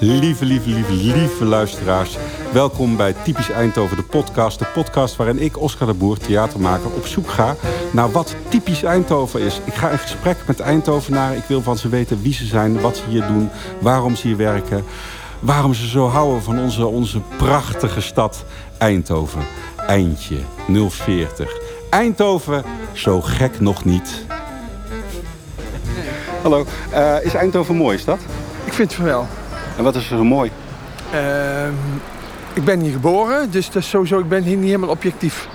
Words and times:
Lieve, 0.00 0.44
lieve, 0.44 0.70
lieve, 0.70 0.92
lieve 0.92 1.44
luisteraars. 1.44 2.16
Welkom 2.52 2.96
bij 2.96 3.12
Typisch 3.24 3.50
Eindhoven, 3.50 3.96
de 3.96 4.02
podcast. 4.02 4.58
De 4.58 4.64
podcast 4.64 5.16
waarin 5.16 5.38
ik, 5.38 5.60
Oscar 5.60 5.86
de 5.86 5.94
Boer, 5.94 6.18
theatermaker, 6.18 6.90
op 6.94 7.06
zoek 7.06 7.28
ga 7.28 7.56
naar 7.92 8.10
wat 8.10 8.34
typisch 8.48 8.82
Eindhoven 8.82 9.40
is. 9.40 9.60
Ik 9.64 9.74
ga 9.74 9.90
in 9.90 9.98
gesprek 9.98 10.36
met 10.46 10.60
Eindhovenaren. 10.60 11.36
Ik 11.36 11.44
wil 11.44 11.62
van 11.62 11.78
ze 11.78 11.88
weten 11.88 12.22
wie 12.22 12.32
ze 12.32 12.44
zijn, 12.46 12.80
wat 12.80 12.96
ze 12.96 13.02
hier 13.08 13.26
doen, 13.26 13.50
waarom 13.80 14.16
ze 14.16 14.26
hier 14.26 14.36
werken. 14.36 14.84
Waarom 15.40 15.74
ze 15.74 15.88
zo 15.88 16.08
houden 16.08 16.42
van 16.42 16.58
onze, 16.58 16.86
onze 16.86 17.20
prachtige 17.36 18.00
stad 18.00 18.44
Eindhoven. 18.78 19.42
Eindje 19.86 20.38
040. 20.88 21.60
Eindhoven, 21.90 22.64
zo 22.92 23.20
gek 23.20 23.60
nog 23.60 23.84
niet. 23.84 24.24
Hallo, 26.42 26.66
uh, 26.92 27.24
is 27.24 27.34
Eindhoven 27.34 27.74
een 27.74 27.80
mooie 27.80 27.98
stad? 27.98 28.18
Ik 28.64 28.72
vind 28.72 28.96
het 28.96 29.04
wel. 29.04 29.26
En 29.78 29.84
wat 29.84 29.94
is 29.94 30.10
er 30.10 30.16
zo 30.16 30.24
mooi? 30.24 30.50
Uh, 31.14 31.68
ik 32.52 32.64
ben 32.64 32.80
hier 32.80 32.92
geboren, 32.92 33.50
dus 33.50 33.70
dat 33.70 33.82
is 33.82 33.88
sowieso, 33.88 34.18
ik 34.18 34.28
ben 34.28 34.42
hier 34.42 34.56
niet 34.56 34.66
helemaal 34.66 34.88
objectief. 34.88 35.48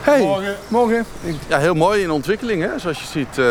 Hey, 0.00 0.20
morgen. 0.20 0.56
Morgen. 0.68 1.04
Ja, 1.48 1.58
heel 1.58 1.74
mooi 1.74 2.02
in 2.02 2.10
ontwikkeling, 2.10 2.62
hè? 2.62 2.78
zoals 2.78 2.98
je 3.00 3.06
ziet. 3.06 3.38
Uh, 3.38 3.46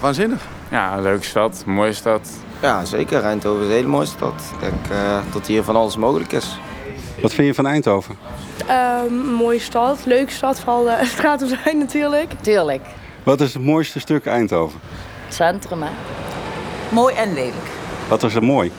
waanzinnig. 0.00 0.42
Ja, 0.70 1.00
leuke 1.00 1.24
stad, 1.24 1.62
mooie 1.66 1.92
stad. 1.92 2.30
Ja, 2.60 2.84
zeker. 2.84 3.22
Eindhoven 3.22 3.60
is 3.62 3.66
een 3.68 3.74
hele 3.74 3.88
mooie 3.88 4.06
stad. 4.06 4.42
Ik 4.52 4.60
denk 4.60 4.90
uh, 4.92 5.18
dat 5.32 5.46
hier 5.46 5.62
van 5.62 5.76
alles 5.76 5.96
mogelijk 5.96 6.32
is. 6.32 6.58
Wat 7.20 7.34
vind 7.34 7.46
je 7.46 7.54
van 7.54 7.66
Eindhoven? 7.66 8.16
Um, 9.06 9.14
mooie 9.14 9.60
stad, 9.60 9.98
leuke 10.04 10.32
stad, 10.32 10.60
vooral 10.60 10.84
de 10.84 10.98
straten 11.14 11.48
zijn 11.48 11.78
natuurlijk. 11.78 12.32
Tuurlijk. 12.40 12.82
Wat 13.22 13.40
is 13.40 13.54
het 13.54 13.62
mooiste 13.62 14.00
stuk 14.00 14.26
Eindhoven? 14.26 14.80
Het 15.24 15.34
centrum, 15.34 15.82
hè. 15.82 15.90
Mooi 16.88 17.14
en 17.14 17.32
lelijk. 17.34 17.70
Wat 18.08 18.22
is 18.22 18.34
er 18.34 18.42
mooi? 18.42 18.72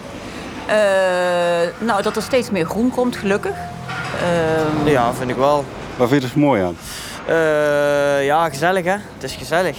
Uh, 0.68 1.86
nou, 1.88 2.02
dat 2.02 2.16
er 2.16 2.22
steeds 2.22 2.50
meer 2.50 2.66
groen 2.66 2.92
komt, 2.92 3.16
gelukkig. 3.16 3.56
Uh, 4.86 4.92
ja, 4.92 5.14
vind 5.14 5.30
ik 5.30 5.36
wel. 5.36 5.66
Wat 5.96 6.10
vind 6.10 6.22
je 6.22 6.28
er 6.28 6.34
zo 6.34 6.40
mooi 6.40 6.62
aan? 6.62 6.78
Uh, 7.30 8.26
ja, 8.26 8.50
gezellig 8.50 8.86
hè. 8.86 8.92
Het 8.92 9.24
is 9.24 9.36
gezellig. 9.36 9.78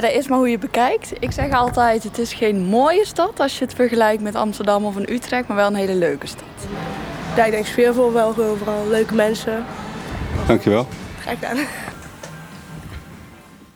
dat 0.00 0.10
is 0.10 0.28
maar 0.28 0.38
hoe 0.38 0.50
je 0.50 0.58
bekijkt. 0.58 1.12
Ik 1.18 1.32
zeg 1.32 1.52
altijd, 1.52 2.02
het 2.02 2.18
is 2.18 2.32
geen 2.32 2.60
mooie 2.60 3.06
stad 3.06 3.40
als 3.40 3.58
je 3.58 3.64
het 3.64 3.74
vergelijkt 3.74 4.22
met 4.22 4.34
Amsterdam 4.34 4.84
of 4.84 4.96
een 4.96 5.12
Utrecht, 5.12 5.48
maar 5.48 5.56
wel 5.56 5.66
een 5.66 5.74
hele 5.74 5.94
leuke 5.94 6.26
stad. 6.26 6.42
Ja, 7.36 7.44
ik 7.44 7.50
denk 7.50 7.66
sfeervol 7.66 8.12
wel 8.12 8.36
overal. 8.38 8.86
Leuke 8.88 9.14
mensen. 9.14 9.64
Dankjewel. 10.46 10.86
Graag 11.20 11.34
gedaan. 11.38 11.66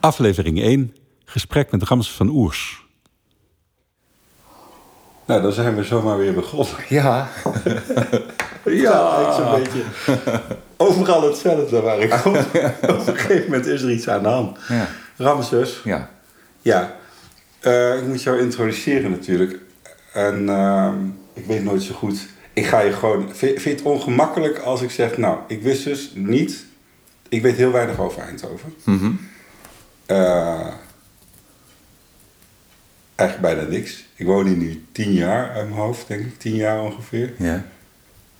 Aflevering 0.01 0.61
1. 0.61 0.97
Gesprek 1.25 1.71
met 1.71 1.83
Rams 1.83 2.13
van 2.13 2.29
Oers. 2.29 2.86
Nou, 5.27 5.43
dan 5.43 5.53
zijn 5.53 5.77
we 5.77 5.85
zomaar 5.85 6.19
weer 6.19 6.35
begonnen. 6.35 6.75
Ja. 6.89 7.29
ja, 8.65 9.33
zo'n 9.33 9.63
beetje. 9.63 9.83
Overal 10.77 11.23
hetzelfde 11.23 11.81
waar 11.81 11.99
ik 11.99 12.11
kom. 12.23 12.37
Op 12.97 13.07
een 13.07 13.17
gegeven 13.17 13.45
moment 13.45 13.67
is 13.67 13.83
er 13.83 13.91
iets 13.91 14.09
aan 14.09 14.23
de 14.23 14.29
hand. 14.29 14.59
Ja. 14.69 14.89
Ramses. 15.17 15.81
Ja. 15.85 16.11
Ja. 16.63 16.97
Uh, 17.63 17.97
ik 17.97 18.07
moet 18.07 18.23
jou 18.23 18.41
introduceren 18.41 19.11
natuurlijk. 19.11 19.59
En 20.13 20.43
uh, 20.43 20.93
ik 21.35 21.47
weet 21.47 21.65
nooit 21.65 21.83
zo 21.83 21.95
goed. 21.95 22.27
Ik 22.53 22.67
ga 22.67 22.81
je 22.81 22.93
gewoon. 22.93 23.35
Vind, 23.35 23.63
je 23.63 23.71
het 23.71 23.83
ongemakkelijk 23.83 24.59
als 24.59 24.83
ik 24.83 24.91
zeg, 24.91 25.17
nou, 25.17 25.39
ik 25.47 25.63
wist 25.63 25.85
dus 25.85 26.13
niet. 26.15 26.65
Ik 27.29 27.43
weet 27.43 27.57
heel 27.57 27.73
weinig 27.73 27.99
over 27.99 28.23
Eindhoven. 28.23 28.75
Mm 28.85 28.99
-hmm. 28.99 29.21
uh, 30.07 30.67
eigenlijk 33.17 33.55
bijna 33.55 33.71
niks. 33.71 34.05
Ik 34.17 34.27
woon 34.27 34.47
hier 34.47 34.57
nu 34.57 34.85
tien 34.93 35.13
jaar 35.13 35.51
uit 35.51 35.69
mijn 35.69 35.81
hoofd, 35.81 36.09
denk 36.09 36.21
ik. 36.21 36.39
Tien 36.39 36.55
jaar 36.55 36.83
ongeveer. 36.83 37.33
Ja. 37.39 37.65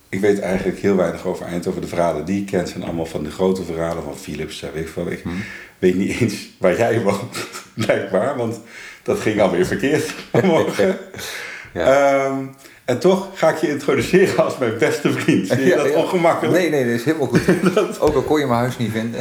Ik 0.09 0.19
weet 0.19 0.39
eigenlijk 0.39 0.79
heel 0.79 0.95
weinig 0.95 1.25
over 1.25 1.45
Eindhoven. 1.45 1.81
De 1.81 1.87
verhalen 1.87 2.25
die 2.25 2.41
ik 2.41 2.45
ken 2.45 2.67
zijn 2.67 2.83
allemaal 2.83 3.05
van 3.05 3.23
de 3.23 3.31
grote 3.31 3.63
verhalen 3.63 4.03
van 4.03 4.17
Philips. 4.17 4.59
Weet 4.59 4.75
ik, 4.75 4.87
veel. 4.87 5.11
ik 5.11 5.21
Hmm. 5.21 5.43
weet 5.79 5.95
niet 5.95 6.19
eens 6.19 6.47
waar 6.57 6.77
jij 6.77 7.01
woont, 7.01 7.37
blijkbaar. 7.85 8.37
Want 8.37 8.59
dat 9.03 9.19
ging 9.19 9.41
alweer 9.41 9.65
verkeerd 9.65 10.03
vanmorgen. 10.31 10.97
Ja. 11.73 12.25
Um, 12.25 12.55
en 12.87 12.99
toch 12.99 13.27
ga 13.33 13.49
ik 13.49 13.57
je 13.57 13.69
introduceren 13.69 14.43
als 14.43 14.57
mijn 14.57 14.77
beste 14.77 15.11
vriend. 15.11 15.47
Vind 15.47 15.61
je 15.61 15.75
dat 15.75 15.93
ongemakkelijk? 15.93 16.57
Nee, 16.57 16.69
nee, 16.69 16.85
dat 16.85 16.93
is 16.93 17.03
helemaal 17.03 17.27
goed. 17.27 17.99
Ook 17.99 18.15
al 18.15 18.21
kon 18.21 18.39
je 18.39 18.45
mijn 18.45 18.59
huis 18.59 18.77
niet 18.77 18.91
vinden. 18.91 19.19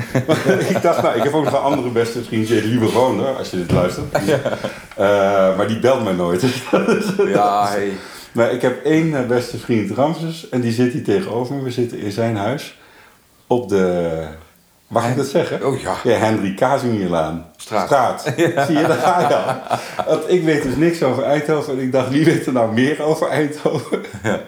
ik 0.68 0.82
dacht, 0.82 1.02
nou, 1.02 1.16
ik 1.16 1.22
heb 1.22 1.32
ook 1.32 1.44
nog 1.44 1.52
een 1.52 1.58
andere 1.58 1.88
beste 1.88 2.24
vriend, 2.24 2.48
Jay 2.48 2.60
Lieberone, 2.60 3.24
als 3.24 3.50
je 3.50 3.56
dit 3.56 3.70
luistert. 3.70 4.06
Ja. 4.26 4.40
Uh, 4.98 5.56
maar 5.56 5.68
die 5.68 5.78
belt 5.78 6.04
mij 6.04 6.12
nooit. 6.12 6.42
ja, 7.26 7.68
hey. 7.68 7.92
Maar 8.32 8.52
ik 8.52 8.62
heb 8.62 8.84
één 8.84 9.28
beste 9.28 9.58
vriend, 9.58 9.90
Ramses, 9.90 10.48
en 10.48 10.60
die 10.60 10.72
zit 10.72 10.92
hier 10.92 11.04
tegenover 11.04 11.54
me. 11.54 11.62
We 11.62 11.70
zitten 11.70 11.98
in 11.98 12.12
zijn 12.12 12.36
huis 12.36 12.78
op 13.46 13.68
de... 13.68 14.22
Mag 14.88 15.08
ik 15.08 15.16
dat 15.16 15.26
zeggen? 15.26 15.66
Oh 15.66 15.80
ja. 15.80 15.94
Ja, 16.04 16.16
Henry 16.16 16.54
Kazimierlaan. 16.54 17.46
Straat. 17.56 17.86
Straat. 17.86 18.32
Ja. 18.36 18.64
Zie 18.66 18.78
je, 18.78 18.86
daar 18.86 18.96
ga 18.98 19.20
je 19.28 19.36
al. 19.36 19.78
Want 20.06 20.30
ik 20.30 20.42
weet 20.42 20.62
dus 20.62 20.76
niks 20.76 21.02
over 21.02 21.22
Eindhoven. 21.22 21.72
En 21.72 21.80
ik 21.80 21.92
dacht, 21.92 22.08
wie 22.10 22.24
weet 22.24 22.46
er 22.46 22.52
nou 22.52 22.72
meer 22.72 23.02
over 23.02 23.28
Eindhoven? 23.28 24.00
Ja. 24.22 24.40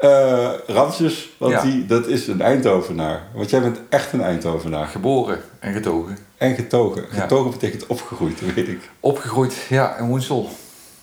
Uh, 0.00 0.48
Ramses, 0.76 1.30
want 1.38 1.52
Ja. 1.52 1.62
die, 1.62 1.86
dat 1.86 2.06
is 2.06 2.26
een 2.26 2.40
Eindhovenaar. 2.40 3.22
Want 3.34 3.50
jij 3.50 3.60
bent 3.60 3.80
echt 3.88 4.12
een 4.12 4.22
Eindhovenaar. 4.22 4.86
Geboren 4.86 5.40
en 5.58 5.72
getogen. 5.72 6.18
En 6.36 6.54
getogen. 6.54 7.04
Ja. 7.12 7.20
Getogen 7.20 7.50
betekent 7.50 7.86
opgegroeid, 7.86 8.40
dat 8.40 8.54
weet 8.54 8.68
ik. 8.68 8.90
Opgegroeid, 9.00 9.54
ja, 9.68 9.96
in 9.96 10.06
Woensel. 10.06 10.48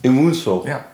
In 0.01 0.15
Woensel. 0.15 0.61
Ja. 0.67 0.85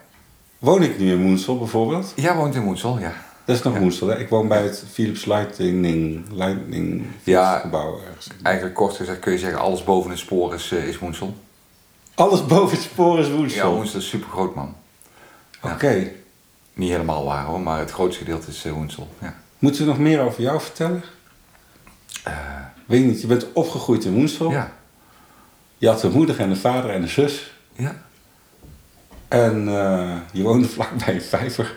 Woon 0.58 0.82
ik 0.82 0.98
nu 0.98 1.10
in 1.10 1.22
Woensel 1.22 1.58
bijvoorbeeld? 1.58 2.12
Jij 2.16 2.34
woont 2.34 2.54
in 2.54 2.62
Woensel, 2.62 2.98
ja. 2.98 3.12
Dat 3.48 3.56
is 3.56 3.62
nog 3.62 3.74
Ja. 3.74 3.80
Woensel, 3.80 4.06
hè? 4.08 4.18
Ik 4.18 4.28
woon 4.28 4.48
bij 4.48 4.62
het 4.62 4.84
Philips 4.92 5.24
Lightning, 5.24 6.24
Lightning 6.32 7.04
Ja. 7.24 7.58
gebouw 7.58 8.00
ergens. 8.06 8.28
Eigenlijk 8.42 8.74
kort 8.76 8.96
gezegd 8.96 9.18
kun 9.18 9.32
je 9.32 9.38
zeggen, 9.38 9.58
alles 9.60 9.84
boven 9.84 10.10
het 10.10 10.18
spoor 10.18 10.54
is, 10.54 10.70
eh, 10.72 10.88
is 10.88 10.98
Woensel. 10.98 11.36
Alles 12.14 12.46
boven 12.46 12.76
het 12.76 12.86
spoor 12.86 13.18
is 13.18 13.26
Ja, 13.26 13.32
Woensel. 13.32 13.74
Woensel 13.74 13.98
is 13.98 14.08
super 14.08 14.28
groot, 14.30 14.54
man. 14.54 14.74
ja. 15.62 15.72
Oké. 15.72 16.10
Niet 16.74 16.90
helemaal 16.90 17.24
waar 17.24 17.44
hoor, 17.44 17.60
maar 17.60 17.78
het 17.78 17.90
grootste 17.90 18.24
gedeelte 18.24 18.48
is 18.50 18.64
eh, 18.64 18.72
Woensel. 18.72 19.08
Ja. 19.20 19.34
Moeten 19.58 19.80
we 19.82 19.88
nog 19.88 19.98
meer 19.98 20.20
over 20.20 20.42
jou 20.42 20.60
vertellen? 20.60 21.02
Eh, 22.24 22.32
Weet 22.86 23.00
je 23.00 23.06
niet, 23.06 23.20
je 23.20 23.26
bent 23.26 23.46
opgegroeid 23.52 24.04
in 24.04 24.12
Woensel. 24.14 24.50
ja. 24.50 24.72
Je 25.78 25.88
had 25.88 26.02
een 26.02 26.12
moeder 26.12 26.40
en 26.40 26.50
een 26.50 26.56
vader 26.56 26.90
en 26.90 27.02
een 27.02 27.08
zus. 27.08 27.52
Ja. 27.72 28.02
En 29.28 29.64
je 30.32 30.42
woonde 30.42 30.68
vlakbij 30.68 31.14
een 31.14 31.22
vijver. 31.22 31.76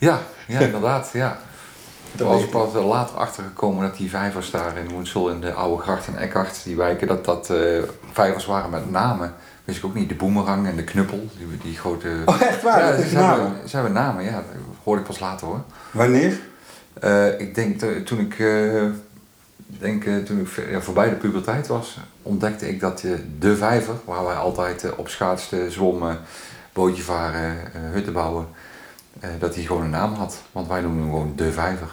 Ja, 0.00 0.20
ja, 0.46 0.60
inderdaad, 0.68 1.10
ja. 1.12 1.38
Dat 2.10 2.18
Daar 2.18 2.28
was 2.28 2.42
ik 2.42 2.50
pas 2.50 2.72
later 2.84 3.16
achter 3.16 3.42
gekomen 3.44 3.88
dat 3.88 3.96
die 3.96 4.10
vijvers 4.10 4.50
daar 4.50 4.76
in 4.76 4.88
Woensel 4.88 5.30
in 5.30 5.40
de 5.40 5.52
Oude 5.52 5.82
Gracht 5.82 6.06
en 6.06 6.16
Eckhart, 6.16 6.64
die 6.64 6.76
wijken, 6.76 7.06
dat 7.08 7.24
dat 7.24 7.50
eh, 7.50 7.82
vijvers 8.12 8.46
waren 8.46 8.70
met 8.70 8.90
namen. 8.90 9.34
Wist 9.64 9.78
ik 9.78 9.84
ook 9.84 9.94
niet, 9.94 10.08
de 10.08 10.14
boemerang 10.14 10.66
en 10.66 10.76
de 10.76 10.84
knuppel, 10.84 11.28
die, 11.36 11.46
die 11.62 11.76
grote... 11.76 12.08
Oh, 12.24 12.40
echt 12.42 12.62
waar? 12.62 12.78
Ja, 12.78 12.90
Dat 12.96 13.06
ze 13.06 13.16
hebben, 13.16 13.38
namen? 13.38 13.68
ze 13.68 13.74
hebben 13.76 13.94
namen, 13.94 14.24
ja. 14.24 14.32
Dat 14.32 14.44
hoorde 14.84 15.00
ik 15.00 15.06
pas 15.06 15.18
later 15.20 15.46
hoor. 15.46 15.60
Wanneer? 15.90 16.40
Eh, 17.00 17.40
ik 17.40 17.54
denk 17.54 17.80
toen 18.06 18.18
ik, 18.18 18.38
eh, 18.38 18.82
denk, 19.66 20.04
eh, 20.04 20.16
toen 20.16 20.40
ik 20.40 20.70
ja, 20.70 20.80
voorbij 20.80 21.08
de 21.08 21.14
puberteit 21.16 21.66
was, 21.66 21.98
ontdekte 22.22 22.68
ik 22.68 22.80
dat 22.80 23.02
eh, 23.02 23.10
de 23.38 23.56
vijver, 23.56 23.94
waar 24.04 24.24
wij 24.24 24.34
altijd 24.36 24.84
eh, 24.84 24.90
op 24.96 25.08
schaatsten, 25.08 25.72
zwommen, 25.72 26.18
bootje 26.72 27.02
varen, 27.02 27.56
eh, 27.74 27.80
hutten 27.92 28.12
bouwen, 28.12 28.46
eh, 28.50 28.69
dat 29.38 29.54
die 29.54 29.66
gewoon 29.66 29.82
een 29.82 29.90
naam 29.90 30.14
had. 30.14 30.42
Want 30.52 30.68
wij 30.68 30.80
noemen 30.80 31.00
hem 31.02 31.10
gewoon 31.10 31.32
de 31.36 31.52
vijver. 31.52 31.88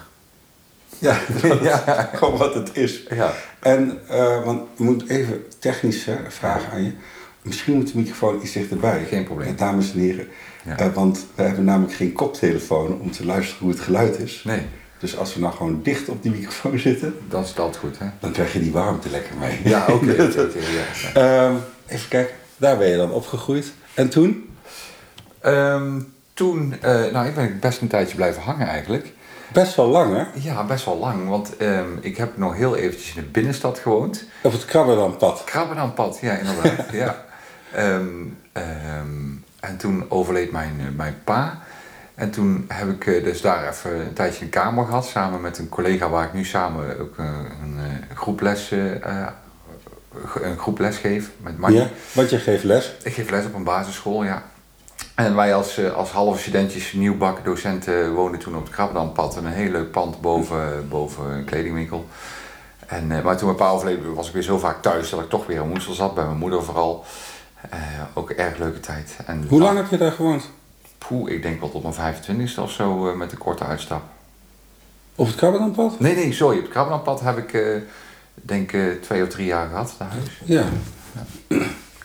Ja, 0.99 1.19
dat 1.41 1.61
Ja. 1.69 2.09
gewoon 2.13 2.37
wat 2.37 2.53
het 2.53 2.69
is. 2.77 3.03
Ja. 3.09 3.33
En, 3.59 3.99
eh, 4.07 4.43
want 4.43 4.61
ik 4.73 4.79
moet 4.79 5.09
even 5.09 5.43
technisch 5.59 6.05
hè, 6.05 6.15
vragen 6.27 6.71
aan 6.71 6.83
je. 6.83 6.91
Misschien 7.41 7.73
moet 7.75 7.91
de 7.91 7.97
microfoon 7.97 8.39
iets 8.41 8.51
dichterbij. 8.51 9.05
Geen 9.05 9.23
probleem. 9.23 9.47
Eh, 9.47 9.57
dames 9.57 9.91
en 9.93 9.99
heren. 9.99 10.27
Ja. 10.65 10.77
Eh, 10.77 10.93
want 10.93 11.25
we 11.35 11.43
hebben 11.43 11.63
namelijk 11.63 11.93
geen 11.93 12.13
koptelefoon 12.13 12.99
om 13.01 13.11
te 13.11 13.25
luisteren 13.25 13.59
hoe 13.63 13.69
het 13.71 13.79
geluid 13.79 14.19
is. 14.19 14.41
Nee, 14.43 14.61
Dus 14.99 15.17
als 15.17 15.33
we 15.33 15.39
nou 15.39 15.53
gewoon 15.53 15.79
dicht 15.83 16.09
op 16.09 16.23
die 16.23 16.31
microfoon 16.31 16.79
zitten, 16.89 17.15
dat 17.29 17.45
is 17.45 17.57
altijd 17.57 17.77
goed, 17.77 17.99
hè? 17.99 18.05
dan 18.19 18.31
krijg 18.31 18.53
je 18.53 18.59
die 18.59 18.71
warmte 18.71 19.09
lekker 19.09 19.35
mee. 19.39 19.59
Ja, 19.63 19.85
oké. 19.89 20.11
ja. 20.13 21.13
Ehm, 21.13 21.55
even 21.87 22.09
kijken, 22.09 22.35
daar 22.57 22.77
ben 22.77 22.87
je 22.87 22.97
dan 22.97 23.11
opgegroeid. 23.11 23.71
En 23.93 24.09
toen? 24.09 24.49
Ehm, 25.41 25.99
toen, 26.37 26.75
eh, 26.81 27.11
nou, 27.11 27.27
ik 27.27 27.35
ben 27.35 27.59
best 27.59 27.81
een 27.81 27.87
tijdje 27.87 28.15
blijven 28.15 28.41
hangen 28.41 28.67
eigenlijk. 28.67 29.13
Best 29.53 29.75
wel 29.75 29.87
lang 29.87 30.15
hè? 30.15 30.23
Ja, 30.33 30.63
best 30.63 30.85
wel 30.85 30.97
lang, 30.97 31.29
want 31.29 31.57
ehm, 31.57 31.89
ik 32.01 32.17
heb 32.17 32.37
nog 32.37 32.55
heel 32.55 32.75
eventjes 32.75 33.15
in 33.15 33.21
de 33.21 33.27
binnenstad 33.27 33.79
gewoond. 33.79 34.23
Op 34.41 34.51
het 34.51 34.65
Krabbendampad. 34.65 35.43
Krabbendampad, 35.43 36.17
ja, 36.21 36.33
inderdaad. 36.33 36.91
ja. 37.03 37.25
Ehm, 37.71 38.05
en 39.59 39.77
toen 39.77 40.05
overleed 40.09 40.51
mijn, 40.51 40.75
eh, 40.79 40.85
mijn 40.95 41.15
pa. 41.23 41.61
En 42.17 42.31
toen 42.31 42.65
heb 42.67 42.89
ik 42.89 43.07
eh, 43.07 43.23
dus 43.23 43.41
daar 43.41 43.69
even 43.69 43.99
een 43.99 44.13
tijdje 44.13 44.43
een 44.45 44.51
kamer 44.51 44.85
gehad, 44.85 45.05
samen 45.05 45.41
met 45.41 45.57
een 45.57 45.69
collega 45.69 46.09
waar 46.09 46.25
ik 46.25 46.33
nu 46.33 46.45
samen 46.45 46.99
ook 46.99 47.17
een, 47.17 47.79
groeples, 48.15 48.71
eh, 48.71 48.95
eh, 48.95 49.27
een 50.41 50.57
groep 50.57 50.79
les 50.79 50.97
geef 50.97 51.29
met. 51.37 51.53
Ja, 51.67 51.87
want 52.11 52.29
je 52.29 52.37
geeft 52.37 52.63
les. 52.63 52.95
Ik 53.03 53.13
geef 53.13 53.29
les 53.29 53.45
op 53.45 53.53
een 53.53 53.63
basisschool, 53.63 54.23
ja. 54.23 54.43
En 55.17 55.35
wij 55.35 55.55
als, 55.55 55.77
eh, 55.77 55.93
als 55.93 56.11
halve 56.11 56.39
studentjes, 56.39 56.93
nieuwbak 56.93 57.45
docenten 57.45 58.13
woonden 58.13 58.39
toen 58.39 58.55
op 58.55 58.63
het 58.63 58.73
Krabbendampad. 58.73 59.35
Een 59.35 59.45
heel 59.45 59.71
leuk 59.71 59.91
pand 59.91 60.21
boven, 60.21 60.89
boven 60.89 61.25
een 61.25 61.45
kledingwinkel. 61.45 62.05
En, 62.87 63.11
eh, 63.11 63.23
maar 63.23 63.37
toen 63.37 63.45
mijn 63.45 63.57
pa 63.57 63.69
overleden 63.69 64.13
was 64.13 64.27
ik 64.27 64.33
weer 64.33 64.41
zo 64.41 64.57
vaak 64.57 64.81
thuis 64.81 65.09
dat 65.09 65.19
ik 65.19 65.29
toch 65.29 65.45
weer 65.45 65.61
in 65.61 65.69
Moesel 65.69 65.93
zat, 65.93 66.15
bij 66.15 66.25
mijn 66.25 66.37
moeder 66.37 66.63
vooral. 66.63 67.05
Eh, 67.69 67.79
ook 68.13 68.29
een 68.29 68.37
erg 68.37 68.57
leuke 68.57 68.79
tijd. 68.79 69.17
En, 69.25 69.45
Hoe 69.49 69.61
lang 69.61 69.77
heb 69.77 69.89
je 69.89 69.97
daar 69.97 70.11
gewoond? 70.11 70.49
Poeh, 70.97 71.31
ik 71.31 71.41
denk 71.41 71.59
wel 71.59 71.71
tot 71.71 71.83
mijn 71.83 72.15
25ste 72.15 72.61
of 72.61 72.71
zo 72.71 73.09
eh, 73.09 73.15
met 73.15 73.31
een 73.31 73.37
korte 73.37 73.63
uitstap. 73.63 74.01
Op 75.15 75.27
het 75.27 75.35
Krabbendampad? 75.35 75.99
Nee, 75.99 76.15
nee, 76.15 76.33
sorry. 76.33 76.55
Op 76.57 76.63
het 76.63 76.71
Krabbendampad 76.71 77.21
heb 77.21 77.37
ik 77.37 77.53
eh, 77.53 77.81
denk 78.33 78.71
eh, 78.71 78.91
twee 79.01 79.23
of 79.23 79.29
drie 79.29 79.45
jaar 79.45 79.67
gehad, 79.67 79.95
naar 79.99 80.09
huis. 80.11 80.41
Ja. 80.43 80.63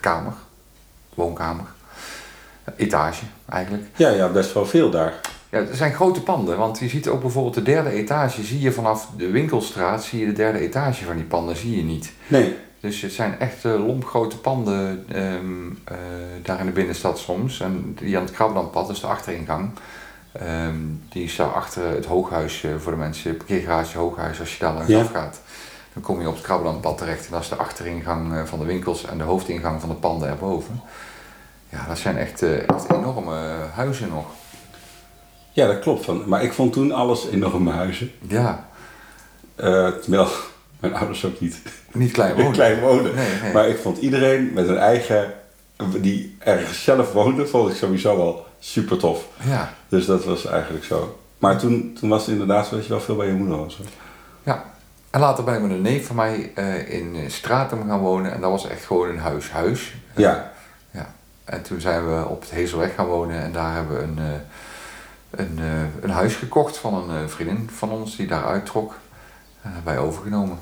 Kamer, 0.00 0.32
woonkamer, 1.14 1.66
etage 2.76 3.24
eigenlijk. 3.48 3.82
Ja, 3.96 4.08
ja, 4.08 4.28
best 4.28 4.52
wel 4.52 4.66
veel 4.66 4.90
daar. 4.90 5.20
Ja, 5.50 5.58
het 5.58 5.76
zijn 5.76 5.92
grote 5.94 6.22
panden, 6.22 6.58
want 6.58 6.78
je 6.78 6.88
ziet 6.88 7.08
ook 7.08 7.20
bijvoorbeeld 7.20 7.54
de 7.54 7.62
derde 7.62 7.90
etage, 7.90 8.42
zie 8.42 8.60
je 8.60 8.72
vanaf 8.72 9.08
de 9.16 9.30
winkelstraat, 9.30 10.04
zie 10.04 10.20
je 10.20 10.26
de 10.26 10.32
derde 10.32 10.58
etage 10.58 11.04
van 11.04 11.16
die 11.16 11.24
panden, 11.24 11.56
zie 11.56 11.76
je 11.76 11.82
niet. 11.82 12.12
Nee. 12.26 12.56
Dus 12.80 13.00
het 13.00 13.12
zijn 13.12 13.38
echt 13.38 13.64
uh, 13.64 13.86
lompgrote 13.86 14.38
panden 14.38 15.04
ehm, 15.08 15.70
eh, 15.84 15.96
daar 16.42 16.60
in 16.60 16.66
de 16.66 16.72
binnenstad 16.72 17.18
soms. 17.18 17.60
En 17.60 17.96
die 18.00 18.16
aan 18.16 18.22
het 18.24 18.32
Krabbendampad, 18.32 18.86
dus 18.88 19.00
de 19.00 19.06
achteringang, 19.06 19.70
ehm, 20.32 20.76
die 21.08 21.24
is 21.24 21.36
daar 21.36 21.52
achter 21.52 21.88
het 21.88 22.06
hooghuis 22.06 22.64
eh, 22.64 22.70
voor 22.78 22.92
de 22.92 22.98
mensen, 22.98 23.36
parkeergarage 23.36 23.98
hooghuis, 23.98 24.40
als 24.40 24.52
je 24.52 24.58
daar 24.64 24.72
langs 24.74 24.88
Ja. 24.88 25.00
afgaat. 25.00 25.40
Dan 25.92 26.02
kom 26.02 26.20
je 26.20 26.28
op 26.28 26.34
het 26.34 26.42
Krabbendampad 26.44 26.98
terecht 26.98 27.24
en 27.26 27.32
dat 27.32 27.40
is 27.42 27.48
de 27.48 27.56
achteringang 27.56 28.34
eh, 28.34 28.44
van 28.44 28.58
de 28.58 28.64
winkels 28.64 29.04
en 29.06 29.18
de 29.18 29.24
hoofdingang 29.24 29.80
van 29.80 29.88
de 29.88 29.94
panden 29.94 30.28
erboven. 30.28 30.80
Ja, 31.72 31.84
dat 31.88 31.98
zijn 31.98 32.16
echt, 32.16 32.42
eh, 32.42 32.58
echt 32.68 32.90
enorme 32.92 33.36
huizen 33.74 34.08
nog. 34.08 34.26
Ja, 35.52 35.66
dat 35.66 35.78
klopt. 35.78 36.04
Van. 36.04 36.22
Maar 36.28 36.42
ik 36.42 36.52
vond 36.52 36.72
toen 36.72 36.92
alles 36.92 37.28
enorme 37.28 37.70
huizen. 37.72 38.10
Ja, 38.28 38.66
Eh, 39.56 39.88
terwijl 39.88 40.28
mijn 40.80 40.94
ouders 40.94 41.24
ook 41.24 41.40
niet 41.40 41.58
niet 41.92 42.12
klein 42.12 42.34
wonen. 42.34 42.52
klein 42.60 42.80
wonen. 42.80 43.14
Nee, 43.14 43.40
nee. 43.42 43.52
Maar 43.52 43.68
ik 43.68 43.78
vond 43.78 43.98
iedereen 43.98 44.52
met 44.52 44.68
een 44.68 44.78
eigen, 44.78 45.32
die 46.00 46.36
ergens 46.38 46.84
zelf 46.84 47.12
woonde, 47.12 47.46
vond 47.46 47.70
ik 47.70 47.76
sowieso 47.76 48.16
wel 48.16 48.46
super 48.58 48.98
tof. 48.98 49.26
Ja, 49.44 49.72
Dus 49.88 50.06
dat 50.06 50.24
was 50.24 50.46
eigenlijk 50.46 50.84
zo. 50.84 51.18
Maar 51.38 51.58
toen, 51.58 51.96
toen 52.00 52.08
was 52.08 52.20
het 52.20 52.30
inderdaad 52.30 52.66
zo 52.66 52.74
dat 52.76 52.84
je 52.84 52.90
wel 52.90 53.00
veel 53.00 53.16
bij 53.16 53.26
je 53.26 53.32
moeder 53.32 53.56
was. 53.56 53.76
hoor. 53.76 53.86
ja. 54.42 54.64
En 55.10 55.20
later 55.20 55.44
ben 55.44 55.54
ik 55.54 55.60
met 55.62 55.70
een 55.70 55.82
neef 55.82 56.06
van 56.06 56.16
mij 56.16 56.50
eh, 56.54 56.92
in 56.92 57.30
Stratum 57.30 57.84
gaan 57.88 58.00
wonen 58.00 58.32
en 58.32 58.40
dat 58.40 58.50
was 58.50 58.68
echt 58.68 58.84
gewoon 58.84 59.08
een 59.08 59.18
huis-huis. 59.18 59.94
Ja. 60.16 60.51
En 61.52 61.62
toen 61.62 61.80
zijn 61.80 62.06
we 62.06 62.28
op 62.28 62.40
het 62.40 62.50
Hezelweg 62.50 62.94
gaan 62.94 63.06
wonen 63.06 63.42
en 63.42 63.52
daar 63.52 63.74
hebben 63.74 63.96
we 63.96 64.02
een, 64.02 64.18
eh, 64.18 64.40
een, 65.30 65.58
eh, 65.58 66.02
een 66.02 66.10
huis 66.10 66.34
gekocht 66.34 66.76
van 66.76 66.94
een 66.94 67.22
eh, 67.22 67.28
vriendin 67.28 67.70
van 67.72 67.90
ons 67.90 68.16
die 68.16 68.26
daar 68.26 68.44
uittrok. 68.44 68.94
En 69.62 69.72
hebben 69.72 69.94
wij 69.94 70.02
overgenomen. 70.02 70.58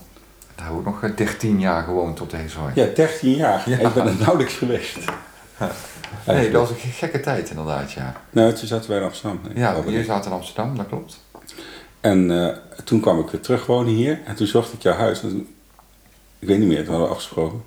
Daar 0.55 0.67
hebben 0.67 0.85
we 0.85 0.89
ook 0.89 1.03
nog 1.03 1.11
eh, 1.11 1.17
13 1.17 1.61
jaar 1.61 1.83
gewoond 1.83 2.21
op 2.21 2.31
de 2.31 2.37
Hezelweg. 2.37 2.75
Ja, 2.75 2.87
13 2.95 3.35
jaar. 3.35 3.69
Ja. 3.71 3.79
Ik 3.79 3.95
ben 3.95 4.07
er 4.07 4.17
nauwelijks 4.19 4.55
geweest. 4.55 4.99
Nee, 6.27 6.51
dat 6.51 6.69
was 6.69 6.71
een 6.71 6.91
gekke 6.91 7.21
tijd 7.21 7.51
inderdaad, 7.51 7.93
ja. 7.93 8.13
Nou, 8.31 8.53
toen 8.53 8.69
zaten 8.69 8.91
wij 8.91 8.99
in 8.99 9.05
Amsterdam. 9.05 9.41
Ja, 9.55 9.83
hier 9.83 9.93
nee. 9.93 10.05
zaten 10.05 10.31
in 10.31 10.37
Amsterdam, 10.37 10.77
dat 10.77 10.87
klopt. 10.87 11.21
En 12.01 12.57
toen 12.85 13.01
kwam 13.01 13.21
ik 13.21 13.29
weer 13.29 13.41
terug 13.41 13.67
wonen 13.67 13.93
hier. 13.93 14.21
En 14.25 14.35
toen 14.35 14.47
zocht 14.47 14.73
ik 14.73 14.83
jouw 14.83 14.95
huis. 14.95 15.23
Ik 16.39 16.49
weet 16.49 16.59
niet 16.59 16.69
meer, 16.69 16.77
toen 16.77 16.87
hadden 16.87 17.09
we 17.09 17.15
afgesproken. 17.15 17.65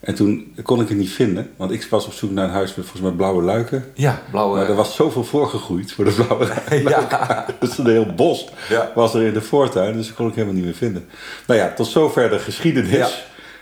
En 0.00 0.14
toen 0.14 0.54
kon 0.62 0.80
ik 0.80 0.88
het 0.88 0.98
niet 0.98 1.10
vinden. 1.10 1.50
Want 1.56 1.70
ik 1.70 1.86
was 1.90 2.06
op 2.06 2.12
zoek 2.12 2.30
naar 2.30 2.44
een 2.44 2.50
huis 2.50 2.74
met 2.74 2.84
volgens 2.84 3.02
mij 3.02 3.12
blauwe 3.12 3.42
luiken. 3.42 3.84
Ja, 3.94 4.22
blauwe... 4.30 4.56
Maar 4.58 4.68
er 4.68 4.74
was 4.74 4.94
zoveel 4.94 5.24
voorgegroeid 5.24 5.92
voor 5.92 6.04
de 6.04 6.10
blauwe 6.10 6.46
luiken. 6.68 6.82
ja. 6.90 7.46
Dus 7.60 7.78
een 7.78 7.86
heel 7.86 8.14
bos 8.16 8.48
Ja. 8.68 8.90
was 8.94 9.14
er 9.14 9.22
in 9.22 9.32
de 9.32 9.40
voortuin. 9.42 9.96
Dus 9.96 10.06
dat 10.06 10.16
kon 10.16 10.28
ik 10.28 10.34
helemaal 10.34 10.54
niet 10.54 10.64
meer 10.64 10.74
vinden. 10.74 11.08
Nou 11.46 11.60
ja, 11.60 11.72
tot 11.76 11.86
zover 11.86 12.30
de 12.30 12.38
geschiedenis. 12.38 12.90
Ja. 12.90 13.08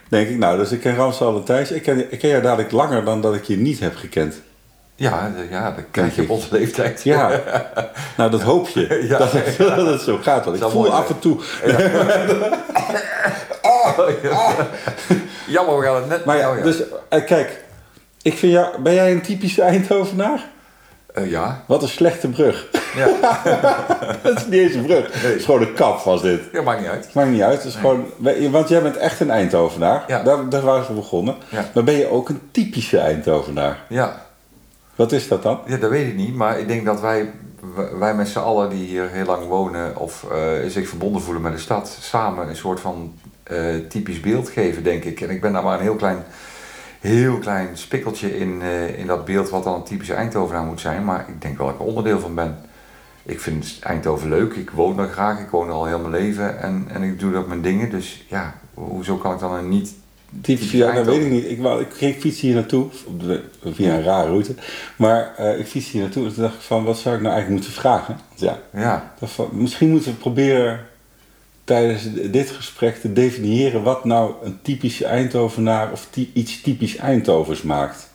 Denk 0.08 0.28
ik, 0.28 0.38
nou, 0.38 0.58
dus 0.58 0.72
ik 0.72 0.80
ken 0.80 0.96
Ramsal 0.96 1.36
en 1.36 1.44
Thijs. 1.44 1.70
Ik 1.70 1.82
ken, 1.82 2.12
ik 2.12 2.18
ken 2.18 2.28
jou 2.30 2.42
dadelijk 2.42 2.70
langer 2.72 3.04
dan 3.04 3.20
dat 3.20 3.34
ik 3.34 3.44
je 3.44 3.56
niet 3.56 3.80
heb 3.80 3.96
gekend. 3.96 4.34
Ja, 4.94 5.32
ja, 5.50 5.70
dat 5.72 5.84
krijg 5.90 6.16
je 6.16 6.22
op 6.22 6.30
onze 6.30 6.48
leeftijd. 6.50 7.02
Ja, 7.12 7.40
nou 8.16 8.30
dat 8.30 8.42
hoop 8.42 8.68
je. 8.68 9.06
Ja. 9.08 9.18
Dat, 9.18 9.32
het, 9.32 9.56
dat 9.58 9.86
het 9.86 10.00
zo 10.00 10.18
gaat. 10.22 10.44
Want 10.44 10.56
ik 10.62 10.68
voel 10.68 10.92
af 10.92 11.08
en 11.08 11.18
toe 11.18 11.38
Jammer, 15.46 15.78
we 15.78 15.84
gaan 15.84 15.96
het 15.96 16.08
net... 16.08 16.24
Maar 16.24 16.36
ja, 16.36 16.54
dus 16.54 16.82
eh, 17.08 17.24
kijk, 17.24 17.64
ik 18.22 18.38
vind 18.38 18.52
jou, 18.52 18.82
ben 18.82 18.94
jij 18.94 19.12
een 19.12 19.22
typische 19.22 19.62
Eindhovenaar? 19.62 20.44
Eh, 21.14 21.30
ja. 21.30 21.64
Wat 21.66 21.82
een 21.82 21.88
slechte 21.88 22.28
brug. 22.28 22.66
Ja. 22.96 23.08
dat 24.22 24.36
is 24.36 24.46
niet 24.46 24.60
eens 24.60 24.74
een 24.74 24.86
brug. 24.86 25.22
Het 25.22 25.34
is 25.34 25.44
gewoon 25.44 25.60
een 25.60 25.74
kap 25.74 26.00
was 26.00 26.22
dit. 26.22 26.40
ja, 26.52 26.62
maakt 26.62 26.80
niet 26.80 26.88
uit. 26.88 27.14
Maakt 27.14 27.30
niet 27.30 27.42
uit. 27.42 27.56
Het 27.56 27.64
is 27.64 27.74
gewoon, 27.74 28.06
want 28.50 28.68
jij 28.68 28.82
bent 28.82 28.96
echt 28.96 29.20
een 29.20 29.30
Eindhovenaar. 29.30 30.04
Ja. 30.06 30.22
Daar, 30.22 30.48
daar 30.48 30.62
waren 30.62 30.86
we 30.86 30.92
begonnen. 30.92 31.36
Ja. 31.48 31.64
Maar 31.74 31.84
ben 31.84 31.94
je 31.94 32.10
ook 32.10 32.28
een 32.28 32.40
typische 32.50 32.98
Eindhovenaar? 32.98 33.84
Ja. 33.88 34.24
Wat 34.94 35.12
is 35.12 35.28
dat 35.28 35.42
dan? 35.42 35.60
ja, 35.66 35.76
dat 35.76 35.90
weet 35.90 36.06
ik 36.06 36.16
niet, 36.16 36.34
maar 36.34 36.58
ik 36.58 36.68
denk 36.68 36.84
dat 36.84 37.00
wij, 37.00 37.32
wij 37.98 38.14
met 38.14 38.28
z'n 38.28 38.38
allen 38.38 38.70
die 38.70 38.86
hier 38.86 39.08
heel 39.10 39.24
lang 39.24 39.46
wonen 39.46 39.96
of 39.96 40.24
eh, 40.32 40.68
zich 40.68 40.88
verbonden 40.88 41.22
voelen 41.22 41.42
met 41.42 41.52
de 41.52 41.58
stad, 41.58 41.98
samen 42.00 42.48
een 42.48 42.56
soort 42.56 42.80
van 42.80 43.14
eh, 43.46 43.58
typisch 43.88 44.20
beeld 44.20 44.48
geven, 44.48 44.82
denk 44.82 45.04
ik. 45.04 45.20
En 45.20 45.30
ik 45.30 45.40
ben 45.40 45.52
daar 45.52 45.62
maar 45.62 45.76
een 45.76 45.82
heel 45.82 45.94
klein, 45.96 46.18
heel 47.00 47.38
klein 47.38 47.68
spikkeltje 47.72 48.38
in, 48.38 48.62
eh, 48.62 48.98
in 48.98 49.06
dat 49.06 49.24
beeld 49.24 49.50
wat 49.50 49.64
dan 49.64 49.74
een 49.74 49.82
typische 49.82 50.14
Eindhovenaar 50.14 50.64
moet 50.64 50.80
zijn, 50.80 51.04
maar 51.04 51.24
ik 51.28 51.40
denk 51.42 51.56
wel 51.58 51.66
dat 51.66 51.74
ik 51.74 51.80
er 51.80 51.86
onderdeel 51.86 52.20
van 52.20 52.34
ben. 52.34 52.56
Ik 53.22 53.40
vind 53.40 53.78
Eindhoven 53.80 54.28
leuk, 54.28 54.54
ik 54.54 54.70
woon 54.70 54.96
daar 54.96 55.08
graag, 55.08 55.40
ik 55.40 55.48
woon 55.50 55.66
er 55.66 55.72
al 55.74 55.86
heel 55.86 55.98
mijn 55.98 56.12
leven 56.22 56.60
en, 56.62 56.86
en 56.92 57.02
ik 57.02 57.20
doe 57.20 57.32
dat 57.32 57.46
mijn 57.46 57.62
dingen, 57.62 57.90
dus 57.90 58.24
ja, 58.28 58.54
hoezo 58.74 59.16
kan 59.16 59.32
ik 59.34 59.38
dan 59.40 59.54
een 59.54 59.68
niet 59.68 59.94
Typisch, 60.40 60.70
ja, 60.70 60.92
dat 60.92 61.06
weet 61.06 61.24
ik 61.24 61.30
niet. 61.30 61.50
Ik, 61.50 61.60
wou, 61.60 61.84
ik, 61.98 62.22
hier 62.22 62.54
naartoe, 62.54 62.86
op 63.06 63.22
de- 63.22 63.42
via 63.64 63.94
een 63.94 64.02
rare 64.02 64.28
route. 64.28 64.54
Maar 64.96 65.34
eh, 65.36 65.58
ik 65.58 65.66
fiets 65.66 65.90
hier 65.90 66.02
naartoe 66.02 66.26
en 66.26 66.32
toen 66.34 66.42
dacht 66.42 66.54
ik 66.54 66.60
van, 66.60 66.84
wat 66.84 66.98
zou 66.98 67.14
ik 67.14 67.20
nou 67.20 67.34
eigenlijk 67.34 67.62
moeten 67.64 67.80
vragen? 67.80 68.16
Want 68.28 68.40
ja, 68.40 68.58
Ja, 68.80 69.12
van, 69.22 69.48
misschien 69.52 69.90
moeten 69.90 70.10
we 70.10 70.16
proberen 70.16 70.80
tijdens 71.66 72.12
dit 72.12 72.50
gesprek 72.50 72.96
te 72.96 73.12
definiëren 73.12 73.82
wat 73.82 74.04
nou 74.04 74.34
een 74.42 74.58
typische 74.62 75.06
Eindhovenaar 75.06 75.92
of 75.92 76.08
iets 76.32 76.60
typisch 76.60 76.96
Eindhovens 76.96 77.62
maakt. 77.62 78.08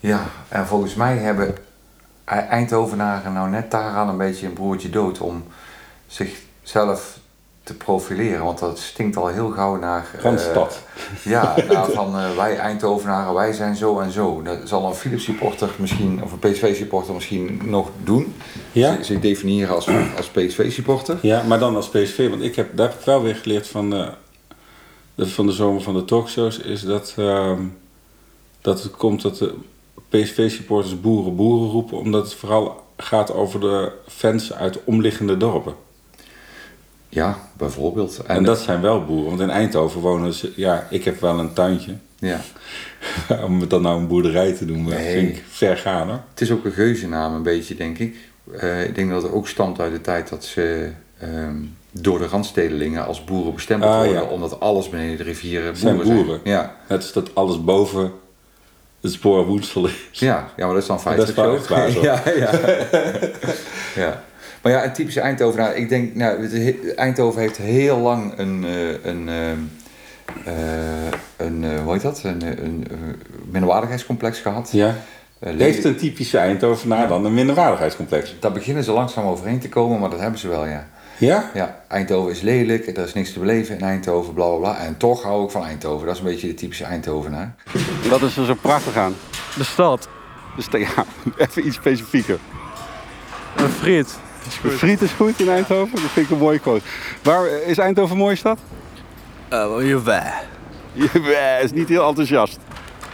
Ja, 0.00 0.26
en 0.48 0.66
volgens 0.66 0.94
mij 0.94 1.16
hebben 1.16 1.54
Eindhovenaren 2.24 3.32
nou 3.32 3.50
net 3.50 3.70
daaraan 3.70 4.08
een 4.08 4.16
beetje 4.16 4.46
een 4.46 4.52
broertje 4.52 4.90
dood 4.90 5.20
om 5.20 5.44
zichzelf 6.06 7.18
te 7.62 7.74
profileren. 7.74 8.44
Want 8.44 8.58
dat 8.58 8.78
stinkt 8.78 9.16
al 9.16 9.26
heel 9.26 9.50
gauw 9.50 9.76
naar... 9.78 10.10
eh, 10.16 10.22
Randstad. 10.22 10.82
ja, 11.24 11.54
naar 11.68 11.90
van 11.90 12.18
eh, 12.18 12.36
wij 12.36 12.56
Eindhovenaren, 12.56 13.34
wij 13.34 13.52
zijn 13.52 13.76
zo 13.76 13.98
en 13.98 14.10
zo. 14.12 14.42
Dat 14.42 14.58
zal 14.64 14.86
een 14.86 14.94
Philips 14.94 15.24
supporter 15.24 15.70
misschien, 15.78 16.20
of 16.22 16.32
een 16.32 16.38
PSV 16.38 16.76
supporter 16.76 17.14
misschien 17.14 17.60
nog 17.64 17.88
doen. 18.04 18.34
Ja? 18.72 19.02
Zich- 19.02 19.20
definiëren 19.20 19.74
als, 19.74 19.88
als 20.16 20.28
PSV 20.28 20.72
supporter. 20.72 21.18
Ja, 21.22 21.42
maar 21.42 21.58
dan 21.58 21.76
als 21.76 21.88
PSV, 21.88 22.28
want 22.30 22.42
ik 22.42 22.56
heb, 22.56 22.76
daar 22.76 22.88
heb 22.88 22.98
ik 22.98 23.04
wel 23.04 23.22
weer 23.22 23.36
geleerd 23.36 23.68
van, 23.68 23.90
de, 23.90 24.08
van 25.18 25.46
de 25.46 25.52
zomer 25.52 25.82
van 25.82 25.94
de 25.94 26.04
talkshows, 26.04 26.58
is 26.58 26.82
dat, 26.82 27.14
ehm, 27.16 27.62
dat 28.60 28.82
het 28.82 28.92
komt 28.96 29.22
dat 29.22 29.36
de 29.38 29.54
PSV-supporters 30.08 31.00
boeren 31.00 31.36
boeren 31.36 31.70
roepen, 31.70 31.98
omdat 31.98 32.22
het 32.24 32.34
vooral 32.34 32.84
gaat 32.96 33.32
over 33.32 33.60
de 33.60 33.92
fans 34.08 34.52
uit 34.52 34.78
omliggende 34.84 35.36
dorpen. 35.36 35.74
Ja, 37.12 37.38
bijvoorbeeld. 37.56 38.18
En, 38.26 38.42
dat 38.44 38.58
zijn 38.60 38.80
wel 38.80 39.04
boeren, 39.04 39.28
want 39.28 39.40
in 39.40 39.50
Eindhoven 39.50 40.00
wonen 40.00 40.32
ze, 40.32 40.52
ja, 40.56 40.86
ik 40.90 41.04
heb 41.04 41.20
wel 41.20 41.38
een 41.38 41.52
tuintje. 41.52 41.94
Ja. 42.18 42.40
Om 43.46 43.60
het 43.60 43.70
dan 43.70 43.82
nou 43.82 43.98
een 44.00 44.06
boerderij 44.06 44.52
te 44.52 44.64
noemen, 44.64 44.94
Nee. 44.94 45.12
vind 45.12 45.36
ik 45.36 45.44
ver 45.48 45.76
gaan 45.76 46.08
hoor. 46.08 46.20
Het 46.30 46.40
is 46.40 46.50
ook 46.50 46.64
een 46.64 46.72
geuzennaam 46.72 47.34
een 47.34 47.42
beetje, 47.42 47.74
denk 47.74 47.98
ik. 47.98 48.16
Eh, 48.58 48.84
ik 48.84 48.94
denk 48.94 49.10
dat 49.10 49.22
het 49.22 49.32
ook 49.32 49.48
stamt 49.48 49.80
uit 49.80 49.92
de 49.92 50.00
tijd 50.00 50.28
dat 50.28 50.44
ze 50.44 50.90
ehm, 51.20 51.54
door 51.92 52.18
de 52.18 52.26
randstedelingen 52.26 53.06
als 53.06 53.24
boeren 53.24 53.54
bestempeld 53.54 53.90
Ah, 53.90 53.96
worden. 53.96 54.14
ja. 54.22 54.22
Omdat 54.22 54.60
alles 54.60 54.88
beneden 54.88 55.16
de 55.16 55.22
rivieren 55.22 55.76
Zijn 55.76 55.96
boeren 55.96 56.12
zijn. 56.14 56.26
boeren. 56.26 56.40
Ja. 56.44 56.76
Net 56.88 56.98
als 56.98 57.12
dat 57.12 57.34
alles 57.34 57.64
boven 57.64 58.12
het 59.00 59.12
spoor 59.12 59.46
Woensel 59.46 59.86
is. 59.86 59.94
Ja, 60.10 60.48
ja, 60.56 60.64
maar 60.64 60.74
dat 60.74 60.82
is 60.82 60.88
dan 60.88 61.00
feitelijk 61.00 61.36
Dat 61.36 61.60
is 61.60 61.68
waar, 61.68 61.90
zo. 61.90 62.00
ja, 62.10 62.22
ja. 62.36 62.50
ja. 64.04 64.22
Maar 64.62 64.72
ja, 64.72 64.84
een 64.84 64.92
typische 64.92 65.20
Eindhovenaar. 65.20 65.76
Ik 65.76 65.88
denk, 65.88 66.14
nou, 66.14 66.46
Eindhoven 66.96 67.40
heeft 67.40 67.56
heel 67.56 67.98
lang 67.98 68.32
een, 68.38 68.64
eh, 68.64 69.04
een, 69.04 69.28
ehm, 69.28 69.58
eh, 70.44 70.54
een 71.36 71.64
eh, 71.64 71.82
hoe 71.82 71.92
heet 71.92 72.02
dat? 72.02 72.20
Een, 72.24 72.42
eh, 72.42 72.48
een, 72.64 72.86
eh, 72.90 72.96
minderwaardigheidscomplex 73.50 74.38
gehad. 74.38 74.68
Ja. 74.72 74.96
Eh, 75.38 75.52
Heeft 75.58 75.84
een 75.84 75.96
typische 75.96 76.38
Eindhovenaar 76.38 77.08
dan 77.08 77.24
een 77.24 77.34
minderwaardigheidscomplex? 77.34 78.34
Daar 78.40 78.52
beginnen 78.52 78.84
ze 78.84 78.92
langzaam 78.92 79.24
overheen 79.26 79.58
te 79.58 79.68
komen, 79.68 79.98
maar 80.00 80.10
dat 80.10 80.20
hebben 80.20 80.38
ze 80.40 80.48
wel, 80.48 80.66
ja. 80.66 80.88
Ja? 81.18 81.50
Ja, 81.54 81.80
Eindhoven 81.88 82.32
is 82.32 82.40
lelijk, 82.40 82.86
er 82.86 83.04
is 83.04 83.12
niks 83.14 83.32
te 83.32 83.38
beleven 83.38 83.74
in 83.78 83.84
Eindhoven, 83.84 84.34
bla 84.34 84.46
bla 84.46 84.56
bla. 84.58 84.78
En 84.78 84.96
toch 84.96 85.22
hou 85.22 85.44
ik 85.44 85.50
van 85.50 85.64
Eindhoven. 85.64 86.06
Dat 86.06 86.14
is 86.14 86.20
een 86.20 86.26
beetje 86.26 86.46
de 86.48 86.54
typische 86.54 86.84
Eindhovenaar. 86.84 87.54
Wat 88.08 88.22
is 88.22 88.36
er 88.36 88.44
zo 88.44 88.54
prachtig 88.54 88.96
aan? 88.96 89.14
De 89.56 89.64
stad. 89.64 90.08
Dus 90.56 90.66
ja, 90.86 91.04
even 91.36 91.66
iets 91.66 91.76
specifieker. 91.76 92.38
Een 93.56 93.68
friet. 93.68 94.18
Is 94.46 94.56
goed. 94.60 94.72
Friet 94.72 95.02
is 95.02 95.10
goed 95.10 95.40
in 95.40 95.48
Eindhoven. 95.48 95.94
Dat 96.02 96.10
vind 96.10 96.26
ik 96.26 96.32
een 96.32 96.38
mooie 96.38 96.58
quote. 96.58 96.82
Waar 97.22 97.46
is 97.46 97.78
Eindhoven 97.78 98.12
een 98.12 98.22
mooie 98.22 98.36
stad? 98.36 98.58
Uh, 99.52 99.88
jawel. 99.88 100.22
Ja, 100.92 101.56
is 101.56 101.72
niet 101.72 101.88
heel 101.88 102.08
enthousiast. 102.08 102.58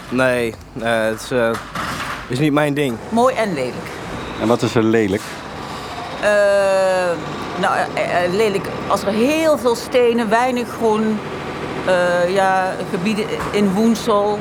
Nee, 0.08 0.54
eh, 0.82 1.02
het 1.02 1.20
is, 1.22 1.30
eh, 1.30 1.50
is 2.28 2.38
niet 2.38 2.52
mijn 2.52 2.74
ding. 2.74 2.96
Mooi 3.08 3.34
en 3.34 3.54
lelijk. 3.54 3.86
En 4.40 4.48
wat 4.48 4.62
is 4.62 4.74
er 4.74 4.82
lelijk? 4.82 5.22
Eh, 6.20 6.28
nou, 7.60 7.76
lelijk 8.30 8.66
als 8.88 9.02
er 9.02 9.12
heel 9.12 9.58
veel 9.58 9.74
stenen, 9.74 10.28
weinig 10.28 10.68
groen, 10.68 11.18
eh, 11.86 12.34
ja, 12.34 12.72
gebieden 12.90 13.26
in 13.52 13.72
Woensel. 13.72 14.38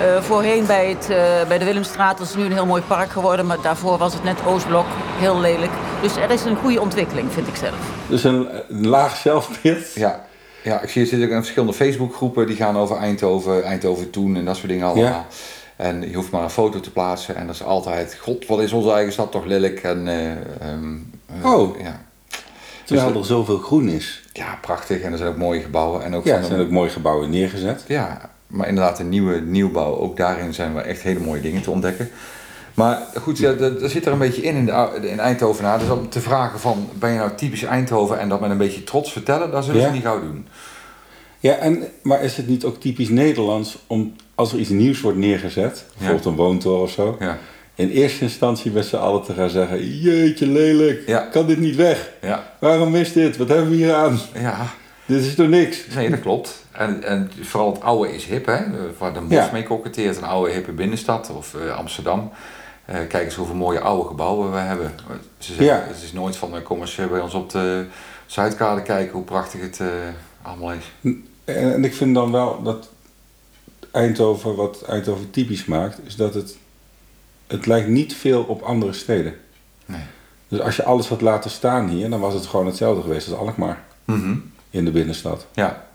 Eh, 0.00 0.22
voorheen 0.22 0.66
bij, 0.66 0.88
het, 0.88 1.10
eh, 1.10 1.48
bij 1.48 1.58
de 1.58 1.64
Willemstraat 1.64 2.20
is 2.20 2.34
nu 2.34 2.44
een 2.44 2.52
heel 2.52 2.66
mooi 2.66 2.82
park 2.82 3.10
geworden, 3.10 3.46
maar 3.46 3.60
daarvoor 3.62 3.98
was 3.98 4.12
het 4.14 4.24
net 4.24 4.46
Oostblok, 4.46 4.86
heel 5.18 5.40
lelijk. 5.40 5.72
Dus 6.02 6.16
er 6.16 6.30
is 6.30 6.44
een 6.44 6.56
goede 6.56 6.80
ontwikkeling, 6.80 7.32
vind 7.32 7.46
ik 7.48 7.56
zelf. 7.56 7.74
Dus 8.08 8.24
een, 8.24 8.48
een 8.68 8.86
laag 8.86 9.16
zelfbeeld. 9.16 9.94
Ja. 9.94 10.24
Ja, 10.62 10.80
ik 10.80 10.88
zie 10.88 11.02
er 11.02 11.08
zitten 11.08 11.28
verschillende 11.30 11.74
Facebookgroepen 11.74 12.46
die 12.46 12.56
gaan 12.56 12.76
over 12.76 12.96
Eindhoven, 12.96 13.64
Eindhoven 13.64 14.10
toen 14.10 14.36
en 14.36 14.44
dat 14.44 14.56
soort 14.56 14.68
dingen 14.68 14.86
allemaal. 14.86 15.04
Ja. 15.04 15.26
En 15.76 16.08
je 16.10 16.16
hoeft 16.16 16.30
maar 16.30 16.42
een 16.42 16.50
foto 16.50 16.80
te 16.80 16.90
plaatsen 16.90 17.36
en 17.36 17.46
dat 17.46 17.54
is 17.54 17.62
altijd, 17.62 18.18
god, 18.20 18.46
wat 18.46 18.60
is 18.60 18.72
onze 18.72 18.92
eigen 18.92 19.12
stad 19.12 19.30
toch 19.32 19.44
lelijk. 19.44 19.82
En, 19.82 20.08
eh, 20.08 20.30
ehm, 20.30 20.94
eh, 21.42 21.52
Oh. 21.52 21.78
Ja. 21.80 22.00
Terwijl 22.84 23.08
Dus, 23.12 23.20
er 23.20 23.26
zoveel 23.26 23.58
groen 23.58 23.88
is. 23.88 24.22
ja, 24.32 24.58
prachtig 24.60 25.00
en 25.00 25.12
er 25.12 25.18
zijn 25.18 25.30
ook 25.30 25.36
mooie 25.36 25.60
gebouwen. 25.60 26.04
En 26.04 26.14
ook 26.14 26.24
Ja, 26.24 26.36
er 26.36 26.44
zijn 26.44 26.60
ook 26.60 26.70
mooie 26.70 26.90
gebouwen 26.90 27.30
neergezet. 27.30 27.84
Ja, 27.86 28.20
maar 28.54 28.68
inderdaad 28.68 28.98
een 28.98 29.08
nieuwe 29.08 29.40
nieuwbouw. 29.40 29.96
Ook 29.96 30.16
daarin 30.16 30.54
zijn 30.54 30.74
we 30.74 30.80
echt 30.80 31.02
hele 31.02 31.20
mooie 31.20 31.40
dingen 31.40 31.62
te 31.62 31.70
ontdekken. 31.70 32.08
Maar 32.74 32.98
goed, 33.20 33.38
ja, 33.38 33.54
zit 33.82 34.06
er 34.06 34.12
een 34.12 34.18
beetje 34.18 34.42
in 34.42 34.54
in, 34.56 34.66
de, 34.66 35.08
in 35.08 35.20
Eindhoven. 35.20 35.78
Dus 35.78 35.88
om 35.88 36.08
te 36.08 36.20
vragen 36.20 36.60
van, 36.60 36.88
ben 36.98 37.10
je 37.12 37.18
nou 37.18 37.30
typisch 37.36 37.62
Eindhoven 37.62 38.18
en 38.18 38.28
dat 38.28 38.40
met 38.40 38.50
een 38.50 38.56
beetje 38.56 38.84
trots 38.84 39.12
vertellen, 39.12 39.50
dat 39.50 39.64
zullen 39.64 39.80
Ja. 39.80 39.86
ze 39.86 39.92
niet 39.92 40.02
gauw 40.02 40.20
doen. 40.20 40.46
Ja, 41.40 41.54
en, 41.54 41.82
maar 42.02 42.22
is 42.22 42.36
het 42.36 42.48
niet 42.48 42.64
ook 42.64 42.80
typisch 42.80 43.08
Nederlands 43.08 43.78
om 43.86 44.14
als 44.34 44.52
er 44.52 44.58
iets 44.58 44.68
nieuws 44.68 45.00
wordt 45.00 45.18
neergezet, 45.18 45.84
bijvoorbeeld 45.98 46.26
een 46.26 46.34
woontoren 46.36 46.82
of 46.82 46.90
zo, 46.90 47.16
Ja, 47.20 47.38
in 47.74 47.88
eerste 47.88 48.22
instantie 48.24 48.70
met 48.70 48.84
z'n 48.86 48.96
allen 48.96 49.22
te 49.22 49.32
gaan 49.32 49.48
zeggen: 49.50 49.98
Jeetje, 50.00 50.46
lelijk, 50.46 51.02
Ja. 51.06 51.18
kan 51.20 51.46
dit 51.46 51.58
niet 51.58 51.76
weg? 51.76 52.10
ja, 52.22 52.52
Waarom 52.60 52.94
is 52.94 53.12
dit? 53.12 53.36
Wat 53.36 53.48
hebben 53.48 53.68
we 53.70 53.76
hier 53.76 53.94
aan? 53.94 54.18
ja. 54.40 54.66
Dit 55.06 55.24
is 55.24 55.34
toch 55.34 55.48
niks? 55.48 55.86
Nee, 55.94 56.10
dat 56.10 56.20
klopt. 56.20 56.64
En, 56.72 57.02
en 57.02 57.30
vooral 57.40 57.72
het 57.72 57.82
oude 57.82 58.14
is 58.14 58.24
hip, 58.24 58.46
hè? 58.46 58.60
waar 58.98 59.12
de 59.12 59.20
Ja. 59.28 59.48
mee 59.52 59.62
koketteert. 59.62 60.16
Een 60.16 60.24
oude 60.24 60.52
hippe 60.52 60.72
binnenstad 60.72 61.30
of 61.30 61.54
eh, 61.54 61.76
Amsterdam. 61.76 62.30
Eh, 62.84 62.94
kijk 63.08 63.24
eens 63.24 63.34
hoeveel 63.34 63.54
mooie 63.54 63.80
oude 63.80 64.08
gebouwen 64.08 64.52
we 64.52 64.58
hebben. 64.58 64.92
Ze 65.38 65.46
zeggen, 65.54 65.64
Ja. 65.64 65.84
Het 65.86 66.02
is 66.02 66.12
nooit 66.12 66.36
van, 66.36 66.62
kom 66.62 66.80
eens 66.80 66.94
bij 66.94 67.20
ons 67.20 67.34
op 67.34 67.50
de 67.50 67.86
Zuidkade 68.26 68.82
kijken 68.82 69.12
hoe 69.12 69.22
prachtig 69.24 69.60
het 69.60 69.80
eh, 69.80 69.86
allemaal 70.42 70.72
is. 70.72 70.92
En, 71.44 71.72
en 71.74 71.84
ik 71.84 71.94
vind 71.94 72.14
dan 72.14 72.32
wel 72.32 72.62
dat 72.62 72.88
Eindhoven, 73.90 74.54
wat 74.56 74.82
Eindhoven 74.82 75.30
typisch 75.30 75.64
maakt, 75.64 75.98
is 76.06 76.16
dat 76.16 76.34
het, 76.34 76.56
het 77.46 77.66
lijkt 77.66 77.88
niet 77.88 78.14
veel 78.14 78.42
op 78.42 78.62
andere 78.62 78.92
steden. 78.92 79.34
Nee. 79.86 80.00
Dus 80.48 80.60
als 80.60 80.76
je 80.76 80.84
alles 80.84 81.08
had 81.08 81.20
laten 81.20 81.50
staan 81.50 81.88
hier, 81.88 82.10
dan 82.10 82.20
was 82.20 82.34
het 82.34 82.46
gewoon 82.46 82.66
hetzelfde 82.66 83.02
geweest 83.02 83.28
als 83.30 83.38
Alkmaar 83.38 83.82
Mhm. 84.04 84.36
In 84.74 84.84
de 84.84 84.90
binnenstad. 84.90 85.46
Ja, 85.52 85.86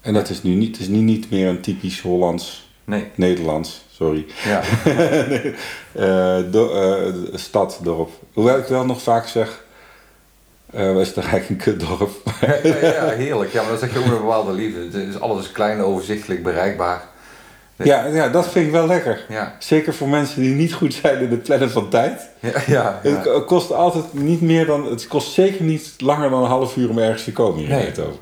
En 0.00 0.14
dat 0.14 0.28
is 0.28 0.42
nu 0.42 0.54
niet, 0.54 0.78
is 0.78 0.88
nu 0.88 0.98
niet 0.98 1.30
meer 1.30 1.48
een 1.48 1.60
typisch 1.60 2.00
Hollands, 2.00 2.68
nee. 2.84 3.10
Nederlands, 3.14 3.84
sorry, 3.94 4.26
Ja. 4.44 4.62
nee, 5.28 5.54
eh, 5.92 6.38
do- 6.50 6.72
eh, 6.72 7.12
stad, 7.34 7.78
dorp. 7.82 8.10
Hoewel 8.32 8.58
ik 8.58 8.66
wel 8.66 8.84
nog 8.86 9.02
vaak 9.02 9.26
zeg, 9.26 9.64
eh 10.70 10.96
is 11.00 11.06
het 11.08 11.16
eigenlijk 11.16 11.48
een 11.48 11.56
kutdorp. 11.56 12.10
Ja, 12.62 12.76
ja, 12.86 13.08
heerlijk. 13.08 13.52
Ja, 13.52 13.62
maar 13.62 13.70
dat 13.70 13.80
zeg 13.80 13.92
je 13.92 13.98
ook 13.98 14.04
een 14.04 14.10
bepaalde 14.10 14.52
liefde. 14.52 14.80
Het 14.84 14.94
is, 14.94 15.20
alles 15.20 15.44
is 15.44 15.52
klein, 15.52 15.80
overzichtelijk, 15.82 16.42
bereikbaar. 16.42 17.08
Ja, 17.84 18.06
ja, 18.06 18.28
dat 18.28 18.48
vind 18.48 18.66
ik 18.66 18.72
wel 18.72 18.86
lekker. 18.86 19.24
Ja, 19.28 19.56
Zeker 19.58 19.94
voor 19.94 20.08
mensen 20.08 20.40
die 20.42 20.54
niet 20.54 20.72
goed 20.74 20.94
zijn 20.94 21.18
in 21.20 21.30
het 21.30 21.42
plannen 21.42 21.70
van 21.70 21.88
tijd. 21.88 22.28
ja, 22.40 22.48
ja. 22.66 23.00
ja. 23.02 23.10
Het 23.10 23.22
ko- 23.22 23.42
kost 23.44 23.72
altijd 23.72 24.04
niet 24.12 24.40
meer 24.40 24.66
dan. 24.66 24.86
Het 24.90 25.06
kost 25.06 25.32
zeker 25.32 25.64
niet 25.64 25.94
langer 25.98 26.30
dan 26.30 26.42
een 26.42 26.48
half 26.48 26.76
uur 26.76 26.90
om 26.90 26.98
ergens 26.98 27.24
te 27.24 27.32
komen 27.32 27.58
hier 27.60 27.68
in 27.68 27.74
Nee. 27.76 27.84
Eindhoven. 27.84 28.20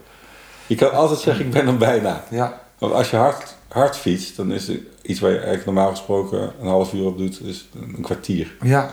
Je 0.67 0.75
kan 0.75 0.93
altijd 0.93 1.21
zeggen, 1.21 1.45
ik 1.45 1.51
ben 1.51 1.67
er 1.67 1.77
bijna. 1.77 2.25
ja. 2.29 2.61
Want 2.79 2.93
als 2.93 3.11
je 3.11 3.17
hard, 3.17 3.55
hard 3.69 3.97
fietst, 3.97 4.37
dan 4.37 4.53
is 4.53 4.69
het 4.69 4.79
iets 5.03 5.21
waar 5.21 5.31
je 5.31 5.37
eigenlijk 5.37 5.67
normaal 5.67 5.91
gesproken 5.91 6.53
een 6.61 6.69
half 6.69 6.93
uur 6.93 7.05
op 7.07 7.19
doet, 7.19 7.41
is 7.45 7.69
een 7.81 8.03
kwartier. 8.03 8.57
Ja. 8.63 8.91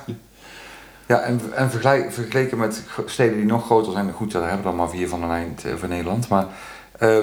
Ja, 1.07 1.19
en, 1.19 1.41
en 1.55 1.69
vergelijk, 1.71 2.13
vergeleken 2.13 2.57
met 2.57 2.83
steden 3.05 3.35
die 3.37 3.45
nog 3.45 3.65
groter 3.65 3.91
zijn, 3.91 4.11
goed, 4.11 4.31
daar 4.31 4.41
hebben 4.41 4.59
we 4.61 4.67
dan 4.67 4.75
maar 4.75 4.89
vier 4.89 5.09
van 5.09 5.23
een 5.23 5.29
eind 5.31 5.65
eh, 5.65 5.73
van 5.75 5.89
Nederland. 5.89 6.27
Maar 6.29 6.45
ehm, 6.99 7.11
eh, 7.11 7.17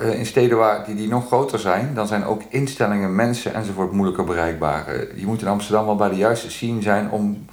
in 0.00 0.26
steden 0.26 0.58
waar, 0.58 0.84
die, 0.84 0.94
die 0.94 1.08
nog 1.08 1.26
groter 1.26 1.58
zijn, 1.58 1.94
dan 1.94 2.06
zijn 2.06 2.24
ook 2.24 2.42
instellingen, 2.48 3.14
mensen 3.14 3.54
enzovoort 3.54 3.92
moeilijker 3.92 4.24
bereikbaar. 4.24 4.86
Eh, 4.86 5.18
je 5.20 5.26
moet 5.26 5.40
in 5.40 5.48
Amsterdam 5.48 5.86
wel 5.86 5.96
bij 5.96 6.08
de 6.08 6.16
juiste 6.16 6.50
scene 6.50 6.82
zijn 6.82 7.10
om, 7.10 7.44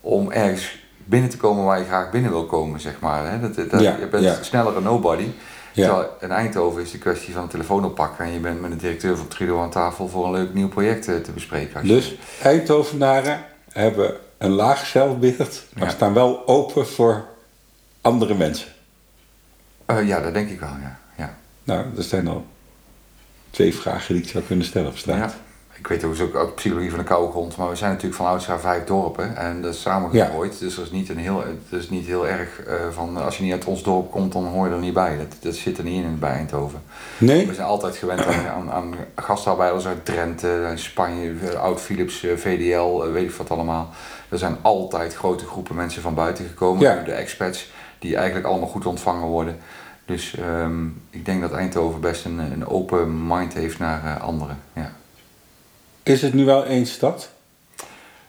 om 0.00 0.30
ergens 0.30 0.86
binnen 1.04 1.30
te 1.30 1.36
komen 1.36 1.64
waar 1.64 1.78
je 1.78 1.84
graag 1.84 2.10
binnen 2.10 2.30
wil 2.30 2.46
komen, 2.46 2.80
zeg 2.80 3.00
maar. 3.00 3.30
Hè? 3.30 3.40
Dat, 3.40 3.70
dat, 3.70 3.80
Ja, 3.80 3.96
je 4.00 4.06
bent 4.06 4.24
ja. 4.24 4.42
sneller 4.42 4.76
een 4.76 4.82
nobody. 4.82 5.26
Ja. 5.72 6.06
In 6.20 6.30
Eindhoven 6.30 6.82
is 6.82 6.90
de 6.90 6.98
kwestie 6.98 7.34
van 7.34 7.42
de 7.42 7.48
telefoon 7.50 7.84
oppakken 7.84 8.24
en 8.24 8.32
je 8.32 8.38
bent 8.38 8.60
met 8.60 8.70
de 8.70 8.76
directeur 8.76 9.16
van 9.16 9.28
Trudeau 9.28 9.60
aan 9.60 9.70
tafel 9.70 10.08
voor 10.08 10.24
een 10.24 10.32
leuk 10.32 10.54
nieuw 10.54 10.68
project 10.68 11.08
eh, 11.08 11.16
te 11.16 11.30
bespreken. 11.32 11.86
Dus 11.86 12.14
Eindhovenaren 12.42 13.44
hebben 13.72 14.14
een 14.38 14.50
laag 14.50 14.86
zelfbeeld, 14.86 15.62
maar 15.74 15.84
Ja. 15.88 15.90
staan 15.94 16.14
wel 16.14 16.46
open 16.46 16.86
voor 16.86 17.24
andere 18.00 18.34
mensen. 18.34 18.68
Eh, 19.86 20.06
ja, 20.06 20.20
dat 20.20 20.34
denk 20.34 20.50
ik 20.50 20.60
wel, 20.60 20.68
ja. 20.80 20.98
Nou, 21.68 21.84
er 21.96 22.02
zijn 22.02 22.28
al 22.28 22.44
twee 23.50 23.74
vragen 23.74 24.14
die 24.14 24.22
ik 24.22 24.28
zou 24.28 24.44
kunnen 24.44 24.64
stellen 24.64 24.88
op 24.88 24.96
straat. 24.96 25.30
Ja. 25.30 25.36
Ik 25.78 25.86
weet 25.86 26.04
ook, 26.04 26.20
ook, 26.20 26.34
ook 26.34 26.54
psychologie 26.54 26.90
van 26.90 26.98
de 26.98 27.04
koude 27.04 27.30
grond, 27.30 27.56
maar 27.56 27.68
we 27.68 27.76
zijn 27.76 27.90
natuurlijk 27.90 28.16
van 28.16 28.26
oudsher 28.26 28.60
vijf 28.60 28.84
dorpen 28.84 29.36
en 29.36 29.62
dat 29.62 29.74
is 29.74 29.80
samengegooid. 29.80 30.58
Dus 30.58 30.76
er 30.76 30.82
is 30.82 30.90
niet, 30.90 31.08
een 31.08 31.18
heel, 31.18 31.44
het 31.44 31.80
is 31.80 31.90
niet 31.90 32.06
heel 32.06 32.28
erg 32.28 32.62
eh, 32.62 32.74
van 32.90 33.16
als 33.16 33.36
je 33.36 33.42
niet 33.42 33.52
uit 33.52 33.64
ons 33.64 33.82
dorp 33.82 34.10
komt, 34.10 34.32
dan 34.32 34.44
hoor 34.44 34.66
je 34.66 34.72
er 34.74 34.78
niet 34.80 34.92
bij. 34.92 35.16
Dat, 35.16 35.36
dat 35.40 35.54
zit 35.54 35.78
er 35.78 35.84
niet 35.84 36.04
in 36.04 36.18
bij 36.18 36.30
Eindhoven. 36.30 36.82
Nee? 37.18 37.46
We 37.46 37.54
zijn 37.54 37.66
altijd 37.66 37.96
gewend 37.96 38.26
aan, 38.26 38.48
aan, 38.48 38.70
aan 38.70 38.94
gastarbeiders 39.16 39.86
uit 39.86 40.04
Drenthe, 40.04 40.72
Spanje, 40.74 41.34
eh, 41.52 41.60
Oud-Philips, 41.60 42.22
eh, 42.22 42.36
VDL, 42.36 43.10
weet 43.12 43.28
ik 43.28 43.30
wat 43.30 43.50
allemaal. 43.50 43.90
Er 44.28 44.38
zijn 44.38 44.56
altijd 44.62 45.14
grote 45.14 45.46
groepen 45.46 45.74
mensen 45.76 46.02
van 46.02 46.14
buiten 46.14 46.44
gekomen, 46.46 46.82
Ja. 46.82 47.02
de 47.02 47.12
expats, 47.12 47.70
die 47.98 48.16
eigenlijk 48.16 48.46
allemaal 48.46 48.68
goed 48.68 48.86
ontvangen 48.86 49.26
worden. 49.26 49.56
Dus 50.08 50.34
ehm, 50.34 50.86
ik 51.10 51.24
denk 51.24 51.40
dat 51.40 51.52
Eindhoven 51.52 52.00
best 52.00 52.24
een, 52.24 52.38
een 52.38 52.66
open 52.66 53.26
mind 53.26 53.54
heeft 53.54 53.78
naar 53.78 54.04
eh, 54.04 54.22
anderen. 54.22 54.58
Ja. 54.72 54.92
Is 56.02 56.22
het 56.22 56.34
nu 56.34 56.44
wel 56.44 56.64
één 56.64 56.86
stad, 56.86 57.30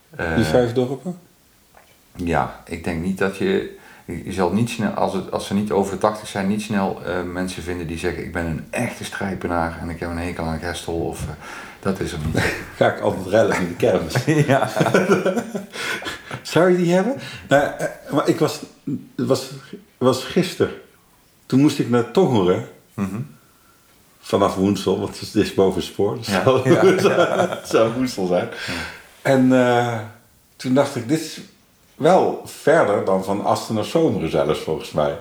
die 0.09 0.25
Eh, 0.25 0.41
vijf 0.41 0.73
dorpen? 0.73 1.19
Ja, 2.15 2.63
ik 2.65 2.83
denk 2.83 3.03
niet 3.03 3.17
dat 3.17 3.37
je. 3.37 3.77
Je 4.05 4.31
zal 4.31 4.51
niet 4.51 4.69
snel, 4.69 4.91
als, 4.91 5.13
het, 5.13 5.31
als 5.31 5.47
ze 5.47 5.53
niet 5.53 5.71
over 5.71 5.93
de 5.93 5.97
80 5.97 6.27
zijn, 6.27 6.47
niet 6.47 6.61
snel 6.61 7.01
eh, 7.05 7.23
mensen 7.23 7.63
vinden 7.63 7.87
die 7.87 7.97
zeggen: 7.97 8.23
Ik 8.23 8.31
ben 8.31 8.45
een 8.45 8.67
echte 8.69 9.03
strijpenaar 9.03 9.79
en 9.81 9.89
ik 9.89 9.99
heb 9.99 10.09
een 10.09 10.17
hekel 10.17 10.43
aan 10.43 10.59
Gestel. 10.59 10.93
Of, 10.93 11.25
dat 11.79 11.99
is 11.99 12.15
niet. 12.25 12.43
Ga 12.77 12.93
ik 12.95 13.01
altijd 13.01 13.27
rellen 13.27 13.57
in 13.57 13.67
de 13.67 13.75
kermis. 13.75 14.25
ja. 14.53 14.69
Zou 16.41 16.71
je 16.71 16.77
die 16.77 16.93
hebben? 16.93 17.15
Nou, 17.47 17.71
maar 18.11 18.27
ik 18.27 18.39
was, 18.39 18.61
was, 19.15 19.51
was 19.97 20.23
gisteren. 20.23 20.71
Toen 21.49 21.59
moest 21.59 21.79
ik 21.79 21.89
naar 21.89 22.11
Tongeren. 22.11 22.67
Mhm. 22.93 23.19
Vanaf 24.19 24.55
Woensel, 24.55 24.99
want 24.99 25.19
het 25.19 25.35
is 25.35 25.53
boven 25.53 25.81
het 25.81 25.89
spoor. 25.89 26.17
Dus 26.17 26.27
Ja, 26.27 26.61
het 27.47 27.67
zou 27.73 27.93
Woensel 27.93 28.27
zijn. 28.27 28.49
En 29.21 29.53
eh, 29.53 29.99
toen 30.55 30.73
dacht 30.73 30.95
ik, 30.95 31.07
dit 31.07 31.19
is 31.19 31.39
wel 31.95 32.41
verder 32.45 33.05
dan 33.05 33.23
van 33.23 33.45
Asten 33.45 33.75
naar 33.75 33.83
Zomeren 33.83 34.29
zelfs 34.29 34.59
volgens 34.59 34.91
mij. 34.91 35.17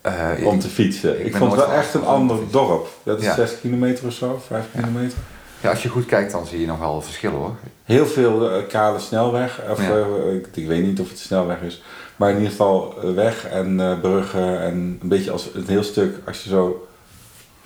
Eh, 0.00 0.30
Om 0.44 0.58
te 0.58 0.68
fietsen. 0.68 1.20
ik 1.20 1.26
Ik, 1.26 1.36
vond 1.36 1.52
het 1.52 1.60
wel 1.60 1.72
echt 1.72 1.94
een 1.94 2.04
ander 2.04 2.38
dorp. 2.50 2.88
Dat 3.02 3.18
is 3.18 3.24
Ja. 3.24 3.34
6 3.34 3.60
kilometer 3.60 4.06
of 4.06 4.12
zo, 4.12 4.42
5 4.46 4.64
kilometer. 4.74 5.18
Ja, 5.66 5.72
als 5.72 5.82
je 5.82 5.88
goed 5.88 6.06
kijkt, 6.06 6.32
dan 6.32 6.46
zie 6.46 6.60
je 6.60 6.66
nog 6.66 6.78
wel 6.78 7.02
verschillen 7.02 7.36
hoor. 7.38 7.54
Heel 7.84 8.06
veel 8.06 8.50
eh, 8.50 8.66
kale 8.68 8.98
snelweg. 8.98 9.60
Of, 9.70 9.80
Ja. 9.86 9.90
eh, 9.90 10.34
ik, 10.34 10.46
ik 10.54 10.66
weet 10.66 10.84
niet 10.84 11.00
of 11.00 11.08
het 11.08 11.18
snelweg 11.18 11.60
is. 11.60 11.82
Maar 12.16 12.28
in 12.30 12.34
ieder 12.36 12.50
geval 12.50 12.94
eh, 13.02 13.10
weg 13.14 13.46
en 13.46 13.98
bruggen. 14.00 14.60
En 14.60 14.98
een 15.02 15.08
beetje 15.08 15.30
als 15.30 15.48
een 15.54 15.66
heel 15.66 15.82
stuk 15.82 16.16
als 16.26 16.42
je 16.42 16.48
zo 16.48 16.88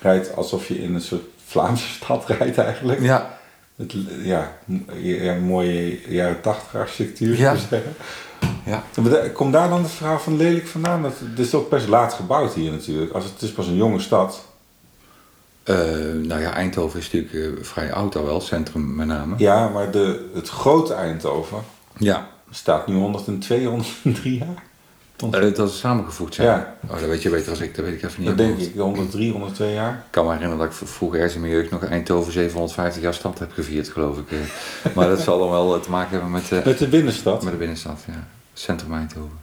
rijdt 0.01 0.35
alsof 0.35 0.67
je 0.67 0.81
in 0.83 0.95
een 0.95 1.01
soort 1.01 1.23
Vlaamse 1.45 1.87
stad 2.03 2.25
rijdt 2.27 2.57
eigenlijk. 2.57 3.01
Ja, 3.01 3.39
Het, 3.75 3.93
ja, 4.23 4.51
mooie 5.41 6.01
jaren 6.11 6.41
tachtig 6.41 6.75
architectuur 6.79 7.37
Ja. 7.37 7.55
zou 7.55 7.67
zeggen. 7.69 7.93
ja. 8.65 8.83
Komt 9.33 9.53
daar 9.53 9.69
dan 9.69 9.81
de 9.81 9.87
verhaal 9.89 10.19
van 10.19 10.37
lelijk 10.37 10.67
vandaan? 10.67 11.01
Dat, 11.01 11.13
het 11.29 11.39
is 11.39 11.53
ook 11.53 11.69
best 11.69 11.87
laat 11.87 12.13
gebouwd 12.13 12.53
hier 12.53 12.71
natuurlijk. 12.71 13.11
Als 13.11 13.23
het, 13.23 13.33
het 13.33 13.41
is 13.41 13.51
pas 13.51 13.67
een 13.67 13.75
jonge 13.75 13.99
stad. 13.99 14.45
Eh, 15.63 15.75
nou 16.23 16.41
ja, 16.41 16.53
Eindhoven 16.53 16.99
is 16.99 17.11
natuurlijk 17.11 17.57
eh, 17.57 17.63
vrij 17.65 17.93
oud 17.93 18.15
al 18.15 18.25
wel, 18.25 18.41
centrum 18.41 18.95
met 18.95 19.07
name. 19.07 19.35
Ja, 19.37 19.67
maar 19.69 19.91
de, 19.91 20.29
het 20.33 20.49
grote 20.49 20.93
Eindhoven 20.93 21.57
Ja, 21.97 22.27
staat 22.49 22.87
nu 22.87 22.95
102, 22.95 23.65
103 23.65 24.37
jaar. 24.37 24.63
Dat 25.53 25.69
is 25.69 25.79
samengevoegd 25.79 26.33
zijn. 26.33 26.47
Ja. 26.47 26.75
Oh, 26.87 26.99
dat 26.99 27.09
weet 27.09 27.21
je 27.21 27.29
beter 27.29 27.49
als 27.49 27.59
ik, 27.59 27.75
dat 27.75 27.85
weet 27.85 27.93
ik 27.93 28.03
even 28.03 28.19
niet. 28.19 28.27
Dat 28.27 28.37
denk 28.37 28.59
ik, 28.59 28.75
103, 28.77 29.31
102 29.31 29.73
jaar. 29.73 29.93
Ik 29.93 29.99
kan 30.09 30.25
me 30.25 30.31
herinneren 30.31 30.65
dat 30.65 30.81
ik 30.81 30.87
vroeger 30.87 31.17
ergens 31.17 31.35
in 31.35 31.41
mijn 31.41 31.53
jeugd 31.53 31.71
nog 31.71 31.83
Eindhoven 31.85 32.31
750 32.33 33.01
jaar 33.01 33.13
stad 33.13 33.39
heb 33.39 33.51
gevierd, 33.51 33.89
geloof 33.89 34.17
ik. 34.17 34.31
eh. 34.31 34.37
Maar 34.95 35.07
dat 35.07 35.19
zal 35.19 35.39
dan 35.39 35.49
wel 35.49 35.79
te 35.79 35.89
maken 35.89 36.11
hebben 36.11 36.31
met, 36.31 36.65
Met 36.65 36.77
de 36.77 36.87
binnenstad. 36.87 37.43
met 37.43 37.51
de 37.53 37.57
binnenstad, 37.59 37.99
ja. 38.07 38.27
Centrum 38.53 38.93
Eindhoven. 38.93 39.39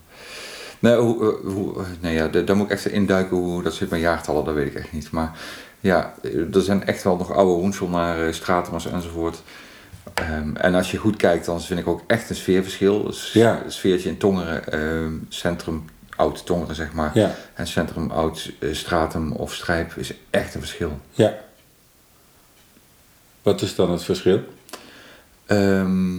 Nee, 0.79 0.95
hoe, 0.95 1.23
eh, 1.43 1.51
hoe, 1.53 1.79
eh, 1.79 1.85
nee 1.99 2.13
ja, 2.13 2.27
da- 2.27 2.41
daar 2.41 2.55
moet 2.55 2.65
ik 2.65 2.71
echt 2.71 2.85
induiken 2.87 3.37
hoe 3.37 3.63
dat 3.63 3.73
zit 3.73 3.89
met 3.89 3.99
jaartallen, 3.99 4.45
dat 4.45 4.53
weet 4.53 4.67
ik 4.67 4.75
echt 4.75 4.91
niet. 4.91 5.11
Maar 5.11 5.37
ja, 5.79 6.13
eh, 6.23 6.55
er 6.55 6.61
zijn 6.61 6.85
echt 6.85 7.03
wel 7.03 7.17
nog 7.17 7.31
oude 7.31 7.77
uh, 7.81 8.33
Stratumers 8.33 8.85
enzovoort. 8.85 9.41
Ehm, 10.13 10.55
en 10.55 10.75
als 10.75 10.91
je 10.91 10.97
goed 10.97 11.15
kijkt, 11.15 11.45
dan 11.45 11.61
vind 11.61 11.79
ik 11.79 11.87
ook 11.87 12.01
echt 12.07 12.29
een 12.29 12.35
sfeerverschil. 12.35 13.03
Dus 13.03 13.33
Ja. 13.33 13.61
Een 13.65 13.71
sfeertje 13.71 14.09
in 14.09 14.17
Tongeren, 14.17 14.71
ehm, 14.71 15.13
centrum 15.29 15.85
oud 16.15 16.45
Tongeren 16.45 16.75
zeg 16.75 16.93
maar. 16.93 17.11
Ja, 17.13 17.35
En 17.53 17.67
centrum 17.67 18.11
oud 18.11 18.51
Stratum 18.71 19.31
of 19.31 19.53
Strijp 19.53 19.93
is 19.95 20.13
echt 20.29 20.53
een 20.53 20.59
verschil. 20.61 20.99
ja. 21.13 21.37
Wat 23.41 23.61
is 23.61 23.75
dan 23.75 23.91
het 23.91 24.03
verschil? 24.03 24.43
Ehm, 25.45 26.15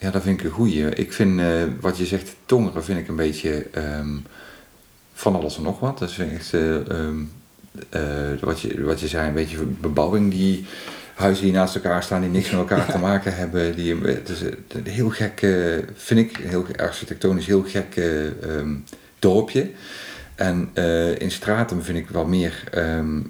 ja, 0.00 0.10
dat 0.10 0.22
vind 0.22 0.38
ik 0.40 0.46
een 0.46 0.52
goeie. 0.52 0.88
Ik 0.88 1.12
vind, 1.12 1.40
eh, 1.40 1.46
wat 1.80 1.98
je 1.98 2.06
zegt, 2.06 2.34
Tongeren 2.46 2.84
vind 2.84 2.98
ik 2.98 3.08
een 3.08 3.16
beetje 3.16 3.66
ehm, 3.72 4.16
van 5.14 5.34
alles 5.36 5.56
en 5.56 5.62
nog 5.62 5.80
wat. 5.80 5.98
Dat 5.98 6.10
is 6.10 6.18
echt, 6.18 6.54
eh, 6.54 6.90
ehm, 6.90 7.20
eh, 7.88 8.02
wat, 8.40 8.60
je, 8.60 8.82
wat 8.82 9.00
je 9.00 9.08
zei, 9.08 9.28
een 9.28 9.34
beetje 9.34 9.56
bebouwing 9.64 10.30
die 10.30 10.66
huizen 11.14 11.44
die 11.44 11.52
naast 11.52 11.74
elkaar 11.74 12.02
staan, 12.02 12.20
die 12.20 12.30
niks 12.30 12.50
met 12.50 12.60
elkaar 12.60 12.86
te 12.92 12.98
maken 12.98 13.36
hebben. 13.36 13.76
Die, 13.76 13.96
het 13.96 14.28
is 14.28 14.40
een 14.40 14.86
heel 14.86 15.08
gek, 15.08 15.46
vind 15.94 16.20
ik, 16.20 16.36
heel 16.36 16.66
architectonisch 16.76 17.46
heel 17.46 17.64
gek 17.66 17.96
eh, 17.96 18.26
ehm, 18.26 18.74
dorpje. 19.18 19.70
En 20.34 20.70
in 21.18 21.30
Stratum 21.30 21.82
vind 21.82 21.98
ik 21.98 22.08
wel 22.08 22.26
meer 22.26 22.64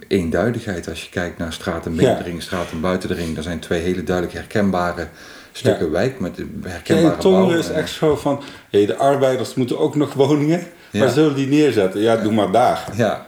eenduidigheid. 0.09 0.89
Als 0.89 1.03
je 1.05 1.11
kijkt 1.11 1.39
naar 1.39 1.53
Stratum 1.53 1.97
binnen 1.97 2.17
Ja. 2.17 2.23
de 2.23 2.29
ring, 2.29 2.43
Stratum 2.43 2.81
buiten 2.81 3.09
de 3.09 3.15
ring, 3.15 3.35
dan 3.35 3.43
zijn 3.43 3.59
twee 3.59 3.81
hele 3.81 4.05
duidelijk 4.05 4.37
herkenbare 4.37 5.09
stukken 5.59 5.87
Ja. 5.87 5.93
wijk 5.93 6.21
met 6.21 6.37
herkenbare 6.63 7.13
in 7.15 7.19
Tongeren 7.21 7.59
is 7.59 7.71
echt 7.71 7.91
zo 7.91 8.17
van, 8.17 8.43
hé, 8.71 8.87
de 8.87 8.97
arbeiders 8.97 9.55
moeten 9.55 9.79
ook 9.79 9.95
nog 9.97 10.13
woningen. 10.15 10.63
Ja. 10.91 11.01
Waar 11.01 11.09
zullen 11.11 11.35
die 11.35 11.47
neerzetten? 11.47 12.01
Ja, 12.01 12.17
doe 12.17 12.33
maar 12.33 12.51
daar. 12.51 12.85
Ja. 12.97 13.27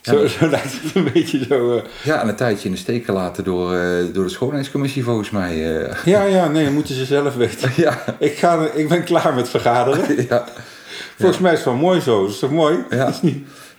Zo, 0.00 0.26
zo 0.26 0.48
lijkt 0.50 0.72
het 0.82 0.94
een 0.94 1.10
beetje 1.12 1.44
zo. 1.48 1.76
eh. 1.76 1.82
ja, 2.02 2.20
en 2.22 2.28
een 2.28 2.34
tijdje 2.36 2.64
in 2.68 2.74
de 2.74 2.80
steek 2.80 3.04
gelaten 3.04 3.44
door, 3.44 3.74
eh, 3.74 4.04
door 4.12 4.24
de 4.24 4.30
schoonheidscommissie 4.30 5.04
volgens 5.04 5.30
mij. 5.30 5.80
eh. 5.86 5.96
Ja, 6.04 6.22
ja, 6.22 6.48
nee, 6.48 6.70
moeten 6.70 6.94
ze 6.94 7.04
zelf 7.04 7.34
weten. 7.34 7.70
ja, 7.84 7.98
Ik, 8.18 8.36
ga, 8.36 8.66
ik 8.74 8.88
ben 8.88 9.04
klaar 9.04 9.34
met 9.34 9.48
vergaderen. 9.48 10.26
ja. 10.28 10.44
Volgens 11.18 11.38
mij 11.38 11.52
is 11.52 11.58
het 11.58 11.66
wel 11.66 11.76
mooi 11.76 12.00
zo. 12.00 12.22
Dat 12.22 12.30
is 12.32 12.38
toch 12.38 12.50
mooi? 12.50 12.78
Ja. 12.90 13.12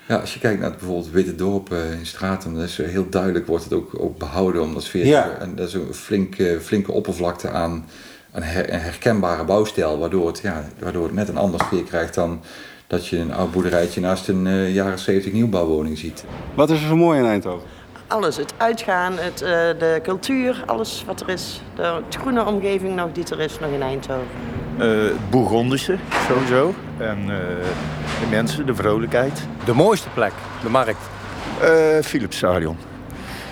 Ja, 0.10 0.16
als 0.18 0.34
je 0.34 0.39
kijkt 0.39 0.60
naar 0.60 0.70
het 0.70 0.80
bijvoorbeeld 0.80 1.12
Witte 1.12 1.36
Dorp 1.36 1.72
eh, 1.72 1.92
in 1.92 2.06
Stratum, 2.06 2.54
dat 2.56 2.63
is 2.63 2.80
eh, 2.80 2.88
heel 2.88 3.10
duidelijk 3.10 3.48
wordt 3.48 3.63
het 3.63 3.74
ook, 3.74 3.92
ook 4.00 4.18
behouden 4.18 4.62
om 4.62 4.74
dat 4.74 4.84
sfeer. 4.84 5.06
Ja. 5.06 5.30
En 5.39 5.56
dat 5.56 5.68
is 5.68 5.74
een 5.74 5.94
flinke, 5.94 6.58
flinke 6.62 6.92
oppervlakte 6.92 7.50
aan 7.50 7.86
een, 8.32 8.44
her- 8.44 8.74
een 8.74 8.80
herkenbare 8.80 9.44
bouwstijl, 9.44 9.98
waardoor 10.00 10.28
het, 10.28 10.39
ja, 10.39 10.63
waardoor 10.80 11.04
het 11.04 11.13
net 11.13 11.28
een 11.30 11.38
ander 11.38 11.60
sfeer 11.60 11.84
krijgt 11.84 12.13
dan 12.13 12.42
dat 12.88 13.08
je 13.08 13.18
een 13.18 13.34
oud 13.34 13.51
boerderijtje 13.51 14.01
naast 14.01 14.28
een 14.28 14.48
eh, 14.48 14.74
jaren 14.74 15.00
70 15.00 15.32
nieuwbouwwoning 15.34 15.98
ziet. 15.98 16.24
Wat 16.54 16.70
is 16.70 16.82
er 16.82 16.88
zo 16.88 16.96
mooi 16.96 17.20
in 17.20 17.25
Eindhoven? 17.25 17.68
Alles, 18.08 18.38
het 18.38 18.54
uitgaan, 18.58 19.13
het, 19.18 19.42
eh, 19.42 19.50
de 19.80 20.00
cultuur, 20.04 20.63
alles 20.66 21.04
wat 21.08 21.22
er 21.22 21.30
is. 21.30 21.62
De 21.75 21.82
het 22.06 22.16
groene 22.16 22.46
omgeving 22.46 22.96
nog 22.96 23.12
die 23.12 23.24
er 23.32 23.39
is 23.39 23.60
nog 23.60 23.72
in 23.72 23.82
Eindhoven. 23.82 24.28
Eh, 24.80 24.88
het 24.88 25.30
Bourgondische, 25.30 25.98
sowieso. 26.28 26.74
En 26.98 27.20
eh, 27.20 27.28
de 28.20 28.28
mensen, 28.30 28.65
de 28.65 28.76
vrolijkheid. 28.76 29.42
De 29.65 29.74
mooiste 29.74 30.10
plek, 30.10 30.34
de 30.63 30.70
markt. 30.70 31.02
Eh 31.62 32.04
Philipsstadion. 32.04 32.78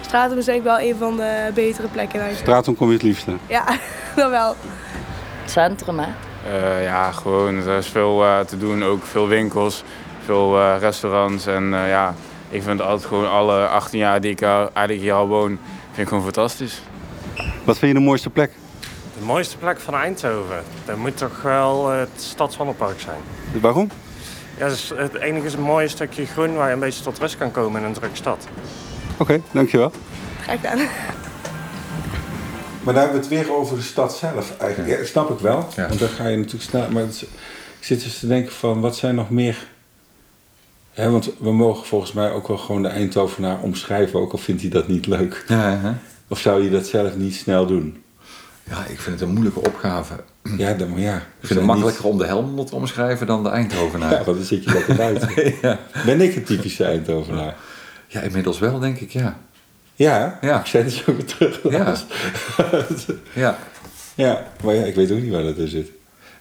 Stratum 0.01 0.37
is 0.37 0.45
denk 0.45 0.57
ik 0.57 0.63
wel 0.63 0.79
een 0.79 0.95
van 0.95 1.17
de 1.17 1.51
betere 1.53 1.87
plekken 1.87 2.19
Eindhoven. 2.19 2.45
Stratum 2.45 2.75
kom 2.75 2.87
je 2.87 2.93
het 2.93 3.03
liefste. 3.03 3.31
Ja, 3.47 3.65
dat 4.15 4.29
wel. 4.29 4.55
Centrum, 5.45 5.99
hè? 5.99 6.07
Eh, 6.51 6.83
ja, 6.83 7.11
gewoon, 7.11 7.55
er 7.55 7.77
is 7.77 7.87
veel 7.87 8.23
eh, 8.23 8.39
te 8.39 8.57
doen, 8.57 8.83
ook 8.83 9.03
veel 9.03 9.27
winkels, 9.27 9.83
veel 10.25 10.59
eh, 10.59 10.75
restaurants. 10.79 11.45
En 11.45 11.73
eh, 11.73 11.89
ja, 11.89 12.13
ik 12.49 12.63
vind 12.63 12.81
altijd 12.81 13.05
gewoon 13.05 13.29
alle 13.29 13.67
18 13.67 13.99
jaar 13.99 14.21
die 14.21 14.31
ik 14.31 14.41
eigenlijk 14.41 14.99
hier 14.99 15.13
al 15.13 15.27
woon, 15.27 15.59
vind 15.85 15.97
ik 15.97 16.07
gewoon 16.07 16.23
fantastisch. 16.23 16.81
Wat 17.63 17.77
vind 17.77 17.91
je 17.91 17.97
de 17.99 18.05
mooiste 18.05 18.29
plek? 18.29 18.51
De 19.19 19.25
mooiste 19.25 19.57
plek 19.57 19.79
van 19.79 19.93
Eindhoven, 19.93 20.63
dat 20.85 20.97
moet 20.97 21.17
toch 21.17 21.41
wel 21.41 21.89
het 21.89 22.09
Stadswandelpark 22.15 22.99
zijn. 22.99 23.19
Waarom? 23.61 23.89
Ja, 24.57 24.63
het, 24.63 24.73
is 24.73 24.91
het 24.95 25.13
enige 25.13 25.45
is 25.45 25.53
een 25.53 25.61
mooie 25.61 25.87
stukje 25.87 26.25
groen 26.25 26.55
waar 26.55 26.67
je 26.67 26.73
een 26.73 26.79
beetje 26.79 27.03
tot 27.03 27.19
rust 27.19 27.37
kan 27.37 27.51
komen 27.51 27.81
in 27.81 27.87
een 27.87 27.93
drukke 27.93 28.15
stad. 28.15 28.47
Oké, 29.17 29.41
dankjewel. 29.51 29.91
Graag 30.41 30.55
gedaan. 30.55 30.77
Maar 32.83 32.93
daar 32.93 33.03
hebben 33.03 33.21
we 33.29 33.35
het 33.35 33.45
weer 33.45 33.55
over 33.55 33.75
de 33.75 33.83
stad 33.83 34.15
zelf 34.15 34.57
eigenlijk. 34.57 34.99
Ja, 34.99 35.05
snap 35.05 35.29
ik 35.29 35.39
wel. 35.39 35.67
Ja. 35.75 35.87
Want 35.87 35.99
dan 35.99 36.09
ga 36.09 36.27
je 36.27 36.37
natuurlijk 36.37 36.63
snel. 36.63 36.89
Maar 36.91 37.01
het 37.01 37.21
ik 37.79 37.85
zit 37.85 38.03
dus 38.03 38.19
te 38.19 38.27
denken 38.27 38.51
van 38.51 38.81
wat 38.81 38.95
zijn 38.95 39.15
nog 39.15 39.29
meer. 39.29 39.67
Hè, 40.91 41.09
want 41.11 41.31
we 41.39 41.53
mogen 41.53 41.85
volgens 41.85 42.11
mij 42.11 42.31
ook 42.31 42.47
wel 42.47 42.57
gewoon 42.57 42.81
de 42.81 42.87
Eindhovenaar 42.87 43.61
omschrijven, 43.61 44.19
ook 44.19 44.31
al 44.31 44.37
vindt 44.37 44.61
hij 44.61 44.69
dat 44.69 44.87
niet 44.87 45.05
leuk. 45.05 45.43
Ja, 45.47 45.77
hè? 45.77 45.91
Of 46.27 46.39
zou 46.39 46.63
je 46.63 46.69
dat 46.69 46.87
zelf 46.87 47.15
niet 47.15 47.35
snel 47.35 47.65
doen? 47.65 48.03
Ja, 48.69 48.85
ik 48.85 48.99
vind 48.99 49.19
het 49.19 49.21
een 49.29 49.33
moeilijke 49.33 49.59
opgave. 49.59 50.13
Ja, 50.57 50.73
dan, 50.73 50.89
maar 50.89 50.99
ja. 50.99 51.15
Ik 51.17 51.47
vind 51.47 51.59
het 51.59 51.67
makkelijker 51.67 52.05
om 52.05 52.17
de 52.17 52.25
Helmond 52.25 52.67
te 52.69 52.75
omschrijven 52.75 53.27
dan 53.27 53.43
de 53.43 53.49
Eindhovenaar. 53.49 54.11
Ja, 54.11 54.23
want 54.23 54.37
dan 54.37 54.45
zit 54.45 54.63
je 54.63 54.71
lekker 54.71 54.95
buiten. 55.05 55.53
ja. 55.61 55.79
Ben 56.05 56.21
ik 56.21 56.35
een 56.35 56.43
typische 56.43 56.83
Eindhovenaar? 56.83 57.55
ja, 58.07 58.21
inmiddels 58.21 58.59
wel 58.59 58.79
denk 58.79 58.99
ik, 58.99 59.09
ja. 59.11 59.37
Ja, 59.95 60.37
Ja. 60.41 60.59
ik 60.59 60.65
zei 60.65 60.83
het 60.83 60.93
zo 60.93 61.15
weer 61.15 61.25
terug. 61.25 61.59
Ja. 61.69 61.95
Ja. 63.33 63.57
ja, 64.15 64.47
maar 64.63 64.75
ja, 64.75 64.83
ik 64.83 64.95
weet 64.95 65.11
ook 65.11 65.21
niet 65.21 65.31
waar 65.31 65.43
dat 65.43 65.57
in 65.57 65.67
zit. 65.67 65.89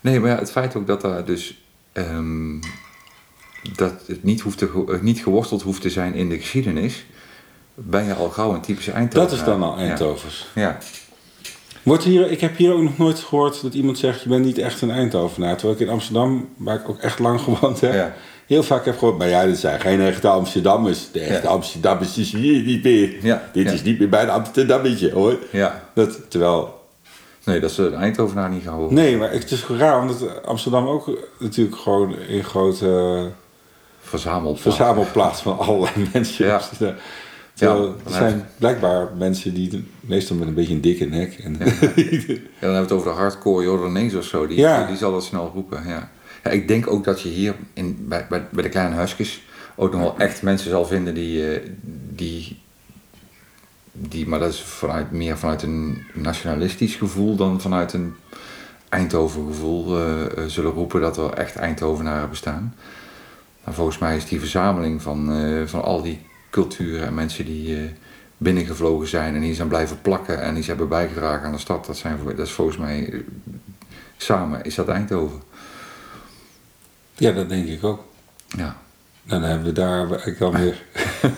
Nee, 0.00 0.20
maar 0.20 0.30
ja, 0.30 0.38
het 0.38 0.50
feit 0.50 0.76
ook 0.76 0.86
dat 0.86 1.00
daar 1.00 1.24
dus 1.24 1.62
ehm, 1.92 2.60
dat 3.74 3.92
het 4.06 4.24
niet, 4.24 4.40
hoeft 4.40 4.58
te, 4.58 4.98
niet 5.00 5.22
geworteld 5.22 5.62
hoeft 5.62 5.80
te 5.82 5.90
zijn 5.90 6.14
in 6.14 6.28
de 6.28 6.38
geschiedenis, 6.38 7.06
ben 7.74 8.04
je 8.04 8.14
al 8.14 8.30
gauw 8.30 8.54
een 8.54 8.60
typische 8.60 8.92
Eindhoven. 8.92 9.28
Dat 9.28 9.38
is 9.38 9.44
dan 9.44 9.62
al 9.62 9.76
Eindhovens. 9.78 10.48
Ja. 10.54 10.78
Wordt 11.86 12.04
hier, 12.04 12.30
ik 12.30 12.40
heb 12.40 12.56
hier 12.56 12.72
ook 12.72 12.82
nog 12.82 12.98
nooit 12.98 13.18
gehoord 13.18 13.62
dat 13.62 13.74
iemand 13.74 13.98
zegt: 13.98 14.22
Je 14.22 14.28
bent 14.28 14.44
niet 14.44 14.58
echt 14.58 14.82
een 14.82 14.90
Eindhovenaar. 14.90 15.56
Terwijl 15.56 15.80
ik 15.80 15.86
in 15.86 15.92
Amsterdam, 15.92 16.48
waar 16.56 16.74
ik 16.76 16.88
ook 16.88 16.98
echt 16.98 17.18
lang 17.18 17.40
gewoond 17.40 17.80
heb, 17.80 17.94
Ja. 17.94 18.14
heel 18.46 18.62
vaak 18.62 18.84
heb 18.84 18.98
gehoord: 18.98 19.18
Maar 19.18 19.28
ja, 19.28 19.44
dit 19.44 19.58
zijn 19.58 19.80
geen 19.80 20.00
echte 20.00 20.28
Amsterdammers. 20.28 21.10
De 21.12 21.20
echte 21.20 21.46
Ja. 21.46 21.52
Amsterdammers 21.52 22.18
is 22.18 22.32
hier 22.32 22.62
niet 22.62 22.82
meer. 22.84 23.14
Ja, 23.22 23.48
Dit 23.52 23.72
is 23.72 23.82
niet 23.82 23.98
meer 23.98 24.08
bij 24.08 24.22
een 24.22 24.30
Amsterdammetje 24.30 25.12
hoor. 25.12 25.38
ja. 25.52 25.82
Dat, 25.94 26.30
terwijl, 26.30 26.74
Nee, 27.44 27.60
dat 27.60 27.70
is 27.70 27.76
de 27.76 27.90
Eindhovenaar 27.94 28.50
niet 28.50 28.62
gehouden. 28.62 28.94
nee, 28.94 29.16
maar 29.16 29.30
het 29.30 29.50
is 29.50 29.66
raar, 29.66 30.00
omdat 30.00 30.44
Amsterdam 30.44 30.86
ook 30.86 31.10
natuurlijk 31.38 31.76
gewoon 31.76 32.14
een 32.28 32.44
grote 32.44 33.30
Verzameld. 34.00 34.60
verzamelplaats 34.60 35.40
van 35.42 35.58
allerlei 35.58 35.90
mensen 36.12 36.46
Ja. 36.46 36.60
Ja. 37.58 37.74
Er 38.04 38.12
zijn 38.12 38.48
blijkbaar 38.58 39.08
mensen 39.18 39.54
die 39.54 39.84
meestal 40.00 40.36
met 40.36 40.48
een 40.48 40.54
beetje 40.54 40.74
een 40.74 40.80
dikke 40.80 41.04
nek. 41.04 41.38
En, 41.38 41.52
Ja, 41.52 41.64
dan 41.64 41.74
hebben 41.74 42.44
we 42.60 42.66
het 42.66 42.92
over 42.92 43.10
de 43.10 43.16
hardcore 43.16 43.64
Jordanees 43.64 44.14
of 44.14 44.24
zo. 44.24 44.46
Die, 44.46 44.58
Ja. 44.58 44.86
die 44.86 44.96
zal 44.96 45.12
dat 45.12 45.24
snel 45.24 45.50
roepen. 45.54 45.88
Ja. 45.88 46.10
Ja, 46.44 46.50
ik 46.50 46.68
denk 46.68 46.90
ook 46.90 47.04
dat 47.04 47.20
je 47.20 47.28
hier 47.28 47.54
in, 47.72 47.96
bij, 48.08 48.26
bij, 48.28 48.46
bij 48.50 48.62
de 48.62 48.68
kleine 48.68 48.94
huisjes 48.94 49.42
ook 49.76 49.92
nog 49.92 50.00
wel 50.00 50.18
echt 50.18 50.42
mensen 50.42 50.70
zal 50.70 50.86
vinden 50.86 51.14
die, 51.14 51.54
eh, 51.54 51.68
die, 52.10 52.58
die 53.92 54.28
maar 54.28 54.38
dat 54.38 54.52
is 54.52 54.62
vanuit, 54.62 55.10
meer 55.10 55.38
vanuit 55.38 55.62
een 55.62 56.04
nationalistisch 56.12 56.94
gevoel 56.94 57.36
dan 57.36 57.60
vanuit 57.60 57.92
een 57.92 58.14
Eindhoven 58.88 59.46
gevoel 59.46 59.98
eh, 59.98 60.24
eh, 60.24 60.44
zullen 60.46 60.72
roepen 60.72 61.00
dat 61.00 61.16
er 61.16 61.32
echt 61.32 61.56
Eindhovenaren 61.56 62.28
bestaan. 62.28 62.74
Maar 63.64 63.74
volgens 63.74 63.98
mij 63.98 64.16
is 64.16 64.26
die 64.26 64.38
verzameling 64.38 65.02
van, 65.02 65.30
van 65.66 65.82
al 65.82 66.02
die 66.02 66.25
culturen 66.56 67.06
en 67.06 67.14
mensen 67.14 67.44
die 67.44 67.76
eh, 67.76 67.82
binnengevlogen 68.36 69.08
zijn 69.08 69.34
en 69.34 69.42
hier 69.42 69.54
zijn 69.54 69.68
blijven 69.68 70.00
plakken 70.00 70.42
en 70.42 70.56
iets 70.56 70.66
hebben 70.66 70.88
bijgedragen 70.88 71.46
aan 71.46 71.52
de 71.52 71.58
stad, 71.58 71.86
dat, 71.86 71.96
zijn, 71.96 72.18
dat 72.24 72.46
is 72.46 72.52
volgens 72.52 72.76
mij 72.76 73.12
eh, 73.12 73.20
samen 74.16 74.62
is 74.64 74.74
dat 74.74 74.88
Eindhoven. 74.88 75.42
ja, 77.14 77.32
dat 77.32 77.48
denk 77.48 77.68
ik 77.68 77.84
ook. 77.84 78.04
Ja. 78.56 78.76
Dan 79.22 79.42
hebben 79.42 79.66
we 79.66 79.72
daar 79.72 80.08
eigenlijk 80.10 80.40
alweer. 80.40 80.84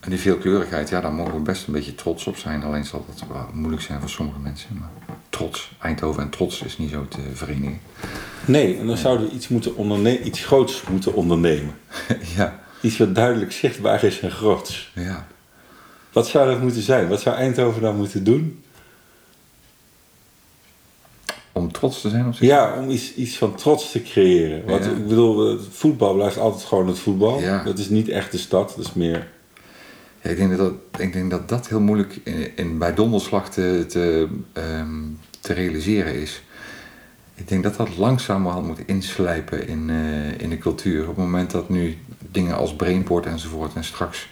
En 0.00 0.10
die 0.10 0.18
veelkleurigheid, 0.18 0.88
ja, 0.88 1.00
daar 1.00 1.12
mogen 1.12 1.34
we 1.34 1.40
best 1.40 1.66
een 1.66 1.72
beetje 1.72 1.94
trots 1.94 2.26
op 2.26 2.36
zijn. 2.36 2.62
Alleen 2.62 2.84
zal 2.84 3.04
dat 3.08 3.28
wel 3.28 3.48
moeilijk 3.52 3.82
zijn 3.82 4.00
voor 4.00 4.08
sommige 4.08 4.38
mensen. 4.38 4.68
Maar 4.78 4.90
trots, 5.28 5.76
Eindhoven 5.80 6.22
en 6.22 6.30
trots 6.30 6.62
is 6.62 6.78
niet 6.78 6.90
zo 6.90 7.06
te 7.08 7.18
verenigen. 7.32 7.80
Nee, 8.46 8.78
en 8.78 8.86
dan 8.86 8.96
zouden 8.96 9.28
we 9.28 9.34
iets, 9.34 9.48
moeten 9.48 9.76
onderne- 9.76 10.22
iets 10.22 10.44
groots 10.44 10.82
moeten 10.90 11.14
ondernemen. 11.14 11.74
ja. 12.36 12.63
Iets 12.84 12.96
wat 12.96 13.14
duidelijk 13.14 13.52
zichtbaar 13.52 14.04
is 14.04 14.20
en 14.20 14.30
groots. 14.30 14.92
Ja. 14.94 15.26
Wat 16.12 16.28
zou 16.28 16.50
dat 16.50 16.60
moeten 16.60 16.82
zijn? 16.82 17.08
Wat 17.08 17.20
zou 17.20 17.36
Eindhoven 17.36 17.82
dan 17.82 17.96
moeten 17.96 18.24
doen? 18.24 18.62
Om 21.52 21.72
trots 21.72 22.00
te 22.00 22.08
zijn 22.08 22.26
op 22.26 22.34
zich? 22.34 22.48
Ja, 22.48 22.74
om 22.78 22.90
iets, 22.90 23.14
iets 23.14 23.36
van 23.38 23.54
trots 23.54 23.90
te 23.90 24.02
creëren. 24.02 24.64
Want 24.66 24.84
Ja. 24.84 24.90
ik 24.90 25.08
bedoel, 25.08 25.50
het 25.50 25.60
voetbal 25.70 26.14
blijft 26.14 26.38
altijd 26.38 26.64
gewoon 26.64 26.88
het 26.88 26.98
voetbal. 26.98 27.40
Ja. 27.40 27.62
Dat 27.62 27.78
is 27.78 27.88
niet 27.88 28.08
echt 28.08 28.30
de 28.32 28.38
stad, 28.38 28.72
dat 28.76 28.84
is 28.84 28.92
meer... 28.92 29.28
Ja, 30.22 30.30
ik, 30.30 30.36
denk 30.36 30.56
dat 30.56 30.58
dat, 30.58 31.00
ik 31.00 31.12
denk 31.12 31.30
dat 31.30 31.48
dat 31.48 31.68
heel 31.68 31.80
moeilijk 31.80 32.20
in, 32.24 32.56
in, 32.56 32.78
bij 32.78 32.94
donderslag 32.94 33.50
te, 33.50 33.84
te, 33.88 34.28
ehm, 34.52 35.02
te 35.40 35.52
realiseren 35.52 36.14
is. 36.14 36.42
Ik 37.34 37.48
denk 37.48 37.62
dat 37.62 37.76
dat 37.76 37.96
langzamerhand 37.96 38.66
moet 38.66 38.80
inslijpen 38.86 39.68
in, 39.68 39.90
eh, 39.90 40.40
in 40.40 40.50
de 40.50 40.58
cultuur. 40.58 41.00
Op 41.00 41.06
het 41.06 41.16
moment 41.16 41.50
dat 41.50 41.68
nu 41.68 41.98
dingen 42.34 42.56
als 42.56 42.74
Brainport 42.74 43.26
enzovoort 43.26 43.74
en 43.74 43.84
straks, 43.84 44.28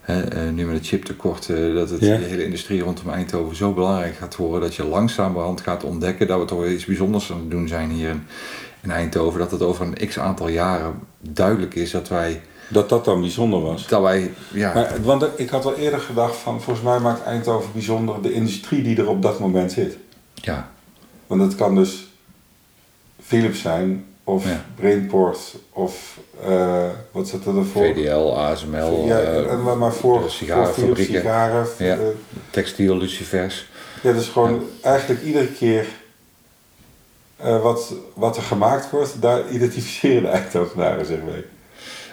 hè, 0.00 0.20
eh, 0.22 0.50
nu 0.52 0.66
met 0.66 0.76
het 0.76 0.86
chiptekort, 0.86 1.48
eh, 1.48 1.74
dat 1.74 1.90
het, 1.90 2.00
Ja. 2.00 2.16
de 2.16 2.24
hele 2.24 2.44
industrie 2.44 2.80
rondom 2.82 3.10
Eindhoven 3.10 3.56
zo 3.56 3.72
belangrijk 3.72 4.16
gaat 4.16 4.36
worden, 4.36 4.60
dat 4.60 4.74
je 4.74 4.84
langzamerhand 4.84 5.60
gaat 5.60 5.84
ontdekken 5.84 6.26
dat 6.26 6.38
we 6.38 6.44
toch 6.44 6.66
iets 6.66 6.84
bijzonders 6.84 7.32
aan 7.32 7.38
het 7.38 7.50
doen 7.50 7.68
zijn 7.68 7.90
hier 7.90 8.08
in, 8.08 8.26
in 8.80 8.90
Eindhoven. 8.90 9.38
Dat 9.38 9.50
het 9.50 9.62
over 9.62 9.86
een 9.86 10.08
x 10.08 10.18
aantal 10.18 10.48
jaren 10.48 10.94
duidelijk 11.20 11.74
is 11.74 11.90
dat 11.90 12.08
wij... 12.08 12.40
Dat 12.70 12.88
dat 12.88 13.04
dan 13.04 13.20
bijzonder 13.20 13.60
was. 13.60 13.86
Dat 13.86 14.02
wij, 14.02 14.32
ja... 14.52 14.74
Maar, 14.74 15.02
want 15.02 15.26
ik 15.36 15.48
had 15.48 15.64
al 15.64 15.74
eerder 15.74 16.00
gedacht 16.00 16.36
van, 16.36 16.62
volgens 16.62 16.84
mij 16.84 16.98
maakt 16.98 17.22
Eindhoven 17.22 17.72
bijzonder 17.72 18.22
de 18.22 18.32
industrie 18.32 18.82
die 18.82 18.96
er 18.96 19.08
op 19.08 19.22
dat 19.22 19.38
moment 19.38 19.72
zit. 19.72 19.96
Ja. 20.34 20.70
Want 21.26 21.42
het 21.42 21.54
kan 21.54 21.74
dus 21.74 22.06
Philips 23.22 23.60
zijn, 23.60 24.04
of 24.28 24.44
Brainport, 24.74 25.54
of 25.72 26.18
eh, 26.46 26.88
wat 27.10 27.28
zit 27.28 27.46
er 27.46 27.56
ervoor? 27.56 27.84
VDL, 27.84 28.34
ASML, 28.36 29.04
Ja, 29.06 29.18
eh, 29.20 29.50
en 29.50 29.62
maar- 29.62 29.76
maar 29.76 29.92
voor- 29.92 30.14
de 30.14 30.20
voor 30.20 30.30
sigarenfabrieken, 30.30 30.94
Philips 31.04 31.22
sigaren, 31.22 31.66
ja, 31.78 31.94
eh, 31.94 31.98
textiel, 32.50 32.96
lucifers. 32.96 33.66
Ja, 34.02 34.12
dus 34.12 34.28
gewoon 34.28 34.62
eigenlijk 34.82 35.22
iedere 35.22 35.46
keer 35.46 35.86
wat, 37.36 37.94
wat 38.14 38.36
er 38.36 38.42
gemaakt 38.42 38.90
wordt, 38.90 39.22
daar 39.22 39.48
identificeren 39.50 40.22
de 40.22 40.28
Eindhovenaren 40.28 41.06
zich 41.06 41.22
mee. 41.22 41.44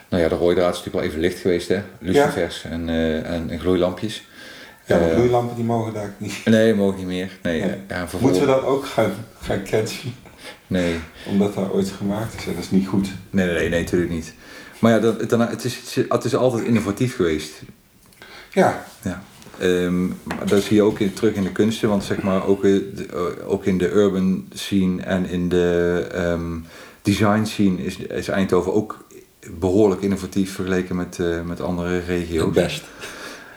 Nou 0.10 0.23
ja, 0.23 0.30
de 0.30 0.36
rooidraad 0.36 0.73
is 0.73 0.78
natuurlijk 0.78 0.95
wel 0.95 1.04
even 1.04 1.19
licht 1.19 1.39
geweest, 1.39 1.67
hè? 1.67 1.82
Lucifers 1.99 2.63
en, 2.63 2.89
en, 3.25 3.49
en 3.49 3.60
gloeilampjes. 3.60 4.28
Ja, 4.86 4.98
de 4.98 5.06
Eh, 5.06 5.13
gloeilampen 5.15 5.56
die 5.56 5.65
mogen 5.65 5.93
daar 5.93 6.13
niet. 6.17 6.41
Nee, 6.45 6.74
mogen 6.74 6.98
niet 6.98 7.06
meer. 7.08 7.38
Nee. 7.41 7.62
Nee. 7.62 7.69
Ja, 7.69 7.98
vervolgens- 8.08 8.21
Moeten 8.21 8.41
we 8.41 8.48
dat 8.62 8.63
ook 8.63 8.86
gaan, 8.86 9.12
gaan 9.41 9.63
cancelen? 9.63 10.13
Nee. 10.67 10.95
Omdat 11.28 11.54
dat 11.56 11.71
ooit 11.71 11.89
gemaakt 11.89 12.36
is. 12.38 12.45
Dat 12.45 12.54
is 12.63 12.71
niet 12.71 12.88
goed. 12.88 13.08
Nee, 13.30 13.45
nee, 13.45 13.56
nee, 13.56 13.69
nee, 13.69 13.80
natuurlijk 13.82 14.12
niet. 14.12 14.34
Maar 14.80 14.91
ja, 14.91 15.00
dat, 15.00 15.30
daarna- 15.30 15.50
het, 15.50 15.63
is, 15.63 15.80
het 16.10 16.24
is 16.24 16.36
altijd 16.36 16.63
innovatief 16.63 17.15
geweest. 17.15 17.62
Ja. 18.52 18.86
ja. 19.04 19.24
Ehm, 19.60 20.08
dat 20.45 20.63
zie 20.63 20.76
je 20.76 20.82
ook 20.82 21.00
in, 21.00 21.13
terug 21.13 21.34
in 21.34 21.43
de 21.43 21.52
kunsten, 21.52 21.89
want 21.89 22.04
zeg 22.04 22.21
maar 22.21 22.45
ook, 22.48 22.63
in 22.63 22.91
de- 22.95 23.43
ook 23.45 23.65
in 23.65 23.78
de 23.78 23.89
urban 23.91 24.48
scene 24.54 25.02
en 25.02 25.26
in 25.30 25.50
de 25.50 26.08
ehm, 26.13 26.58
design 27.02 27.43
scene 27.45 27.84
is, 27.84 27.98
is 27.98 28.28
Eindhoven 28.28 28.74
ook 28.74 29.06
behoorlijk 29.60 30.02
innovatief 30.02 30.54
vergeleken 30.54 30.95
met, 30.95 31.19
eh, 31.19 31.41
met 31.41 31.62
andere 31.62 32.00
regio's. 32.00 32.54
best. 32.54 32.84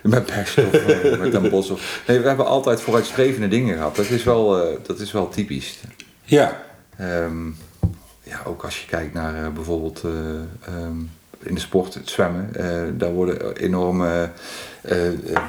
Met 0.09 0.27
best 0.27 0.59
of 0.59 0.73
eh, 0.73 1.18
met 1.18 1.33
Den 1.33 1.51
Bosch. 1.51 1.71
Of, 1.71 2.03
nee, 2.07 2.21
we 2.21 2.29
hebben 2.29 2.47
altijd 2.47 2.81
vooruitstrevende 2.81 3.49
dingen 3.49 3.77
gehad. 3.77 3.97
Dat 3.97 4.11
is 4.11 4.25
wel, 4.25 4.62
eh, 4.62 4.77
dat 4.87 5.01
is 5.01 5.12
wel 5.12 5.29
typisch. 5.29 5.79
Ja. 6.25 6.62
Ehm, 6.97 7.47
ja, 8.23 8.40
ook 8.44 8.62
als 8.62 8.81
je 8.81 8.87
kijkt 8.87 9.14
naar 9.14 9.44
eh, 9.44 9.53
bijvoorbeeld 9.53 10.03
eh, 10.05 10.11
ehm, 10.75 10.97
in 11.38 11.55
de 11.55 11.61
sport, 11.61 11.94
het 11.94 12.09
zwemmen. 12.09 12.53
daar 12.99 13.12
worden 13.12 13.57
enorme 13.57 14.31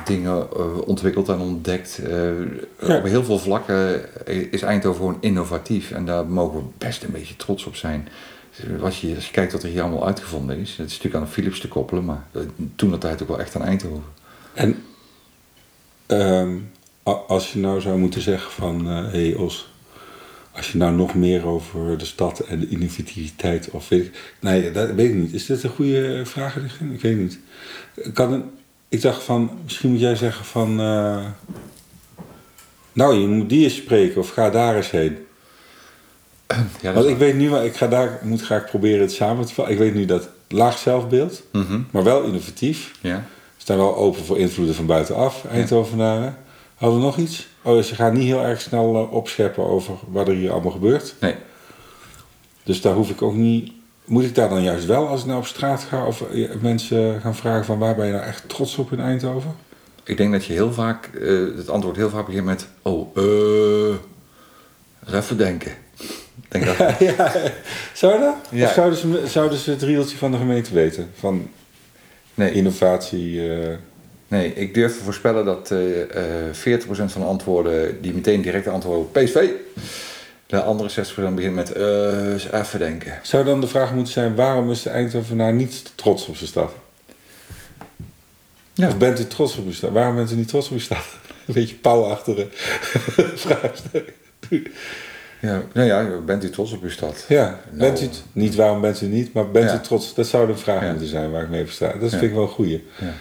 dingen 0.06 0.58
ontwikkeld 0.88 1.30
en 1.30 1.39
ontdekt. 1.39 2.00
Ja. 2.80 2.98
Op 2.98 3.04
heel 3.04 3.24
veel 3.24 3.39
vlakken 3.39 4.02
is 4.52 4.62
Eindhoven 4.62 5.00
gewoon 5.00 5.17
innovatief. 5.19 5.91
En 5.91 6.06
daar 6.06 6.26
mogen 6.26 6.60
we 6.60 6.65
best 6.78 7.04
een 7.04 7.12
beetje 7.12 7.36
trots 7.36 7.65
op 7.65 7.76
zijn. 7.76 8.08
Als 8.82 9.02
je, 9.02 9.15
als 9.15 9.26
je 9.26 9.32
kijkt 9.32 9.52
wat 9.52 9.63
er 9.63 9.69
hier 9.69 9.82
allemaal 9.82 10.06
uitgevonden 10.06 10.58
is. 10.58 10.69
Het 10.69 10.88
is 10.88 10.98
natuurlijk 10.98 11.24
aan 11.24 11.32
Philips 11.32 11.60
te 11.60 11.67
koppelen, 11.67 12.06
maar 12.06 12.28
toen 12.76 12.89
dat 12.89 13.02
tijd 13.02 13.22
ook 13.22 13.28
wel 13.28 13.39
echt 13.39 13.56
aan 13.56 13.63
Eindhoven. 13.63 14.04
En 14.53 14.83
ehm, 16.05 16.57
als 17.27 17.53
je 17.53 17.59
nou 17.59 17.81
zou 17.81 17.97
moeten 17.97 18.21
zeggen 18.21 18.51
van, 18.51 18.85
hé 18.88 19.01
hey 19.09 19.33
Os, 19.35 19.73
als 20.51 20.71
je 20.71 20.77
nou 20.77 20.93
nog 20.95 21.15
meer 21.15 21.45
over 21.45 21.97
de 21.97 22.05
stad 22.05 22.39
en 22.39 22.59
de 22.59 22.67
innovativiteit 22.69 23.69
of 23.71 23.89
weet 23.89 24.05
ik... 24.05 24.33
Nee, 24.39 24.71
dat 24.71 24.91
weet 24.91 25.09
ik 25.09 25.15
niet. 25.15 25.33
Is 25.33 25.45
dit 25.45 25.63
een 25.63 25.69
goede 25.69 26.21
vraag? 26.25 26.55
Ik 26.93 27.01
weet 27.01 27.17
niet. 27.17 27.39
Kan 28.13 28.33
een, 28.33 28.43
ik 28.89 29.01
dacht 29.01 29.23
van, 29.23 29.59
misschien 29.63 29.89
moet 29.89 29.99
jij 29.99 30.15
zeggen 30.15 30.45
van... 30.45 30.79
eh, 30.79 31.25
nou, 32.93 33.15
je 33.15 33.27
moet 33.27 33.49
die 33.49 33.63
eens 33.63 33.75
spreken 33.75 34.21
of 34.21 34.29
ga 34.29 34.49
daar 34.49 34.75
eens 34.75 34.91
heen. 34.91 35.17
Ja, 36.81 36.93
Want 36.93 37.05
ik 37.07 37.17
weet 37.17 37.35
nu, 37.35 37.49
maar 37.49 37.65
ik 37.65 37.75
ga 37.75 37.88
daar, 37.88 38.19
moet 38.23 38.41
graag 38.41 38.65
proberen 38.65 39.01
het 39.01 39.12
samen 39.12 39.45
te 39.45 39.53
vatten. 39.53 39.73
Ik 39.73 39.79
weet 39.79 39.93
nu 39.93 40.05
dat 40.05 40.29
laag 40.47 40.77
zelfbeeld, 40.77 41.43
Mhm. 41.51 41.79
maar 41.91 42.03
wel 42.03 42.23
innovatief. 42.23 42.91
Ja. 43.01 43.25
Staan 43.69 43.82
wel 43.82 43.95
open 43.95 44.25
voor 44.25 44.38
invloeden 44.38 44.75
van 44.75 44.86
buitenaf, 44.86 45.45
Eindhovenaren. 45.45 46.38
Hadden 46.75 46.99
we 46.99 47.05
nog 47.05 47.17
iets? 47.17 47.47
Oh, 47.62 47.82
ze 47.82 47.95
gaan 47.95 48.13
niet 48.13 48.23
heel 48.23 48.43
erg 48.43 48.62
snel 48.62 48.95
eh, 48.95 49.13
opscheppen 49.13 49.65
over 49.65 49.93
wat 50.08 50.27
er 50.27 50.34
hier 50.34 50.51
allemaal 50.51 50.71
gebeurt. 50.71 51.15
Nee. 51.19 51.36
Dus 52.63 52.82
daar 52.82 52.93
hoef 52.93 53.10
ik 53.10 53.21
ook 53.21 53.34
niet... 53.34 53.71
Moet 54.05 54.23
ik 54.23 54.36
daar 54.36 54.49
dan 54.49 54.63
juist 54.63 54.86
wel, 54.86 55.08
als 55.08 55.21
ik 55.21 55.27
nou 55.27 55.39
op 55.39 55.45
straat 55.45 55.84
ga... 55.84 56.05
of 56.05 56.21
eh, 56.21 56.49
mensen 56.62 57.21
gaan 57.21 57.36
vragen 57.36 57.65
van 57.65 57.79
waar 57.79 57.95
ben 57.95 58.05
je 58.05 58.12
nou 58.12 58.25
echt 58.25 58.49
trots 58.49 58.77
op 58.77 58.91
in 58.91 58.99
Eindhoven? 58.99 59.55
Ik 60.03 60.17
denk 60.17 60.32
dat 60.32 60.45
je 60.45 60.53
heel 60.53 60.73
vaak, 60.73 61.05
eh, 61.05 61.58
het 61.58 61.69
antwoord 61.69 61.95
heel 61.95 62.10
vaak 62.10 62.25
begint 62.25 62.45
met, 62.45 62.67
oh, 62.82 63.17
eh, 63.17 63.95
eens 65.05 65.13
even 65.13 65.38
denken. 65.38 65.71
Denk 66.47 66.65
dat, 66.65 66.77
ja, 67.17 67.34
zou 67.93 68.19
dat? 68.19 68.36
Ja. 68.51 68.65
Of 68.65 68.73
zouden 68.73 68.99
ze, 68.99 69.23
zouden 69.25 69.58
ze 69.58 69.71
het 69.71 69.82
riedeltje 69.82 70.17
van 70.17 70.32
de 70.32 70.38
gemeente 70.38 70.73
weten? 70.73 71.12
Van 71.19 71.49
Nee. 72.39 72.52
innovatie... 72.54 73.54
eh, 73.54 73.75
Nee, 74.28 74.54
ik 74.54 74.73
durf 74.73 74.97
te 74.97 75.04
voorspellen 75.04 75.45
dat 75.45 75.71
eh 75.71 76.47
eh 76.47 76.82
40% 76.82 76.86
van 76.88 77.21
de 77.21 77.28
antwoorden 77.28 78.02
die 78.02 78.13
meteen 78.13 78.41
direct 78.41 78.67
antwoorden 78.67 79.02
op 79.04 79.13
PSV. 79.13 79.49
De 80.45 80.62
andere 80.62 80.89
60% 80.89 81.34
begint 81.34 81.56
met 81.56 81.71
eh 81.71 82.34
even 82.52 82.80
denken. 82.80 83.19
Zou 83.23 83.45
dan 83.45 83.62
de 83.62 83.67
vraag 83.67 83.93
moeten 83.93 84.13
zijn, 84.13 84.36
waarom 84.36 84.71
is 84.71 84.82
de 84.82 84.89
Eindhovenaar 84.89 85.54
niet 85.54 85.91
trots 85.95 86.28
op 86.28 86.36
zijn 86.36 86.49
stad? 86.49 86.71
Ja. 88.73 88.88
Of 88.88 88.97
bent 88.97 89.19
u 89.19 89.28
trots 89.28 89.58
op 89.58 89.65
uw 89.65 89.73
stad? 89.73 89.91
Waarom 89.91 90.15
bent 90.15 90.32
u 90.32 90.36
niet 90.36 90.47
trots 90.47 90.67
op 90.67 90.73
uw 90.73 90.80
stad? 90.80 91.06
Een 91.47 91.54
beetje 91.54 91.75
pauwachtige 91.75 92.47
vraagstelling. 93.45 94.13
Ja, 95.41 95.62
nou 95.73 95.88
ja, 95.88 96.08
bent 96.25 96.43
u 96.43 96.49
trots 96.49 96.71
op 96.71 96.84
uw 96.84 96.89
stad? 96.89 97.25
Ja, 97.28 97.60
Nou, 97.71 97.78
bent 97.80 98.02
u 98.02 98.08
niet, 98.32 98.56
waarom 98.56 98.82
bent 98.82 99.02
u 99.02 99.06
niet, 99.08 99.34
maar 99.34 99.52
bent 99.52 99.69
Ja. 99.69 99.75
u 99.75 99.82
trots? 99.82 100.13
Dat 100.13 100.28
zou 100.28 100.47
de 100.47 100.56
vraag 100.58 100.82
Ja. 100.84 100.89
moeten 100.89 101.08
zijn 101.08 101.32
waar 101.32 101.43
ik 101.43 101.49
mee 101.49 101.65
versta. 101.65 101.93
Dat 101.99 102.10
vind 102.10 102.21
ik 102.21 102.34
wel 102.34 102.41
een 102.41 102.47
goeie. 102.49 102.88
Ja. 102.99 103.13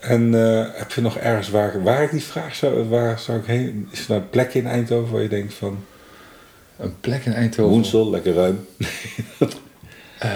En 0.00 0.34
eh, 0.34 0.66
heb 0.72 0.90
je 0.92 1.00
nog 1.00 1.16
ergens 1.16 1.50
waar, 1.50 1.82
waar 1.82 2.02
ik 2.02 2.10
die 2.10 2.22
vraag 2.22 2.54
zou, 2.54 2.88
waar 2.88 3.18
zou 3.18 3.38
ik 3.38 3.44
heen? 3.44 3.88
Is 3.90 3.98
er 4.00 4.04
nou 4.08 4.20
een 4.20 4.30
plek 4.30 4.54
in 4.54 4.66
Eindhoven 4.66 5.12
waar 5.12 5.22
je 5.22 5.28
denkt 5.28 5.54
van... 5.54 5.84
Een 6.78 7.00
plek 7.00 7.24
in 7.24 7.32
Eindhoven? 7.32 7.72
Woensel, 7.72 8.10
lekker 8.10 8.34
ruim. 8.34 8.66
Eh, 10.18 10.34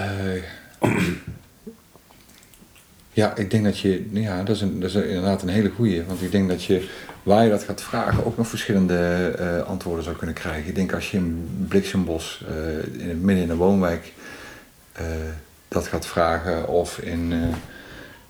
ja, 3.13 3.35
ik 3.35 3.51
denk 3.51 3.63
dat 3.63 3.79
je, 3.79 4.05
ja, 4.11 4.43
dat 4.43 4.55
is, 4.55 4.61
een, 4.61 4.79
dat 4.79 4.89
is 4.89 4.95
inderdaad 4.95 5.41
een 5.41 5.49
hele 5.49 5.69
goeie. 5.75 6.03
Want 6.03 6.21
ik 6.21 6.31
denk 6.31 6.49
dat 6.49 6.63
je, 6.63 6.87
waar 7.23 7.43
je 7.43 7.49
dat 7.49 7.63
gaat 7.63 7.81
vragen, 7.81 8.25
ook 8.25 8.37
nog 8.37 8.47
verschillende 8.47 9.33
eh, 9.37 9.61
antwoorden 9.67 10.03
zou 10.03 10.15
kunnen 10.15 10.35
krijgen. 10.35 10.67
Ik 10.67 10.75
denk 10.75 10.93
als 10.93 11.11
je 11.11 11.17
in 11.17 11.47
Bliksembos, 11.67 12.43
eh, 12.47 13.01
in 13.01 13.09
het 13.09 13.21
midden 13.21 13.43
in 13.43 13.49
een 13.49 13.57
woonwijk, 13.57 14.13
eh, 14.91 15.05
dat 15.67 15.87
gaat 15.87 16.05
vragen, 16.05 16.67
of 16.67 16.97
in 16.99 17.33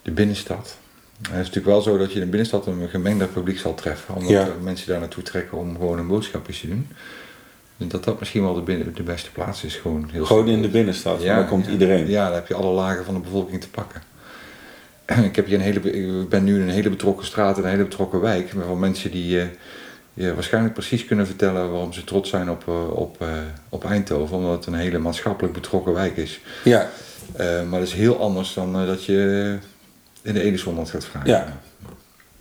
de 0.02 0.10
binnenstad. 0.10 0.76
Het 1.16 1.30
is 1.30 1.36
natuurlijk 1.36 1.66
wel 1.66 1.80
zo 1.80 1.98
dat 1.98 2.08
je 2.08 2.14
in 2.14 2.20
de 2.20 2.26
binnenstad 2.30 2.66
een 2.66 2.88
gemengd 2.88 3.32
publiek 3.32 3.58
zal 3.58 3.74
treffen, 3.74 4.14
omdat 4.14 4.30
Ja. 4.30 4.48
mensen 4.62 4.88
daar 4.88 5.00
naartoe 5.00 5.22
trekken 5.22 5.58
om 5.58 5.76
gewoon 5.76 5.98
een 5.98 6.06
boodschapje 6.06 6.52
te 6.52 6.68
doen. 6.68 6.88
En 7.78 7.88
Dat 7.88 8.04
dat 8.04 8.18
misschien 8.18 8.42
wel 8.42 8.54
de, 8.54 8.60
binnen, 8.60 8.94
de 8.94 9.02
beste 9.02 9.32
plaats 9.32 9.64
is. 9.64 9.76
Gewoon, 9.76 10.08
heel 10.12 10.24
Gewoon 10.24 10.48
in 10.48 10.62
de 10.62 10.68
binnenstad, 10.68 11.22
daar 11.22 11.46
komt 11.46 11.66
iedereen. 11.66 12.08
Ja, 12.08 12.24
daar 12.24 12.34
heb 12.34 12.48
je 12.48 12.54
alle 12.54 12.72
lagen 12.74 13.04
van 13.04 13.14
de 13.14 13.20
bevolking 13.20 13.60
te 13.60 13.70
pakken. 13.70 14.02
Ik, 15.28 15.36
heb 15.36 15.46
hier 15.46 15.54
een 15.54 15.60
hele, 15.60 15.80
ik 16.22 16.28
ben 16.28 16.44
nu 16.44 16.54
in 16.56 16.62
een 16.62 16.68
hele 16.74 16.90
betrokken 16.90 17.26
straat, 17.26 17.58
een 17.58 17.64
hele 17.64 17.84
betrokken 17.84 18.20
wijk. 18.20 18.54
Van 18.66 18.78
mensen 18.78 19.10
die 19.10 19.40
eh, 19.40 19.46
je 20.14 20.34
waarschijnlijk 20.34 20.74
precies 20.74 21.04
kunnen 21.04 21.26
vertellen 21.26 21.70
waarom 21.70 21.92
ze 21.92 22.04
trots 22.04 22.30
zijn 22.30 22.50
op, 22.50 22.64
eh, 22.68 22.90
op, 22.96 23.16
eh, 23.20 23.28
op 23.68 23.84
Eindhoven. 23.84 24.36
Omdat 24.36 24.56
het 24.56 24.66
een 24.66 24.74
hele 24.80 24.98
maatschappelijk 24.98 25.54
betrokken 25.54 25.92
wijk 25.92 26.16
is. 26.16 26.40
Ja. 26.64 26.90
Eh, 27.36 27.46
maar 27.62 27.78
dat 27.78 27.88
is 27.88 27.94
heel 27.94 28.20
anders 28.20 28.54
dan 28.54 28.76
eh, 28.80 28.86
dat 28.86 29.04
je 29.04 29.58
in 30.22 30.34
de 30.34 30.42
Edisonland 30.42 30.90
gaat 30.90 31.04
vragen. 31.04 31.28
Ja. 31.30 31.60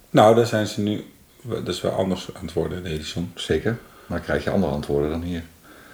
Nou, 0.10 0.36
daar 0.36 0.45
zijn 0.45 0.67
ze 0.67 0.82
nu... 0.82 1.04
Dat 1.41 1.67
is 1.67 1.82
wel 1.82 1.91
anders 1.91 2.30
aan 2.34 2.45
het 2.45 2.54
worden, 2.54 2.84
de 2.84 2.89
Edison. 2.89 3.32
Zeker. 3.36 3.78
Maar 4.06 4.17
dan 4.17 4.26
krijg 4.28 4.43
je 4.43 4.49
andere 4.49 4.73
antwoorden 4.73 5.10
dan 5.10 5.21
hier. 5.21 5.43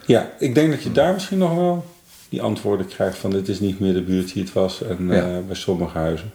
Ja, 0.06 0.30
ik 0.40 0.56
denk 0.56 0.72
dat 0.72 0.84
je 0.84 0.92
daar 0.92 1.14
misschien 1.14 1.38
nog 1.38 1.56
wel 1.56 1.86
die 2.30 2.42
antwoorden 2.42 2.88
krijgt 2.88 3.18
van 3.18 3.30
dit 3.32 3.48
is 3.48 3.60
niet 3.60 3.80
meer 3.80 3.94
de 3.94 4.02
buurt 4.02 4.34
die 4.34 4.44
het 4.44 4.54
was. 4.54 4.84
En 4.84 5.08
Ja. 5.08 5.14
eh, 5.22 5.38
bij 5.48 5.56
sommige 5.56 5.98
huizen. 5.98 6.32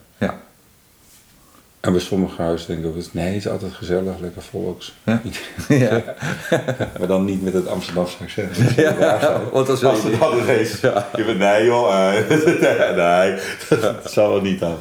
En 1.85 1.91
bij 1.91 2.01
sommige 2.01 2.41
huizen 2.41 2.67
denk 2.67 2.79
ik 2.79 2.85
ook, 2.85 3.13
nee, 3.13 3.25
het 3.25 3.35
is 3.35 3.47
altijd 3.47 3.73
gezellig, 3.73 4.19
lekker 4.19 4.41
volks. 4.41 4.93
Ja. 5.03 5.21
Ja. 5.67 6.03
maar 6.99 7.07
dan 7.07 7.25
niet 7.25 7.43
met 7.43 7.53
het 7.53 7.67
Amsterdamse 7.67 8.17
accent. 8.23 8.57
Ja, 8.75 9.41
want 9.51 9.67
dat 9.67 9.75
is 9.75 9.81
wel 9.81 9.91
Als 9.91 10.03
het 10.03 10.13
idee. 10.13 10.19
dan 10.29 10.39
ineens, 10.39 10.81
je 10.81 11.23
bent, 11.25 11.37
nee 11.37 11.65
joh, 11.65 12.17
eh, 12.17 12.29
nee, 13.29 13.39
dat 13.79 14.11
zal 14.11 14.29
wel 14.29 14.41
niet 14.41 14.59
dan. 14.59 14.77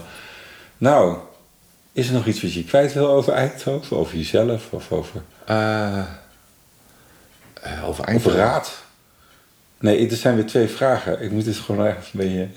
Nou, 0.78 1.16
is 1.92 2.08
er 2.08 2.14
nog 2.14 2.26
iets 2.26 2.42
wat 2.42 2.54
je 2.54 2.64
kwijt 2.64 2.92
wil 2.92 3.08
over 3.08 3.32
Eindhoven? 3.32 3.96
Over 3.96 4.16
jezelf 4.16 4.62
of 4.70 4.92
over... 4.92 5.22
Eh, 5.44 6.02
over 7.84 8.04
Eindhoven. 8.04 8.38
raad? 8.38 8.83
Nee, 9.84 10.08
er 10.08 10.16
zijn 10.16 10.34
weer 10.34 10.46
twee 10.46 10.68
vragen. 10.68 11.22
Ik 11.22 11.30
moet 11.30 11.46
het 11.46 11.56
gewoon 11.56 11.86
ergens 11.86 12.12
een 12.12 12.20
beetje... 12.20 12.48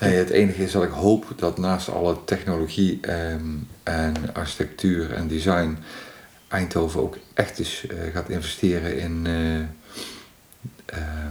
Nee, 0.00 0.16
het 0.16 0.30
enige 0.30 0.62
is 0.62 0.72
dat 0.72 0.82
ik 0.82 0.90
hoop 0.90 1.32
dat 1.36 1.58
naast 1.58 1.88
alle 1.88 2.16
technologie 2.24 2.98
ehm, 3.00 3.54
en 3.82 4.14
architectuur 4.32 5.12
en 5.12 5.28
design 5.28 5.78
Eindhoven 6.48 7.00
ook 7.00 7.16
echt 7.34 7.58
eens 7.58 7.86
eh, 7.86 7.96
gaat 8.12 8.28
investeren 8.28 8.98
in 8.98 9.26
eh, 9.26 9.60
eh, 10.84 11.26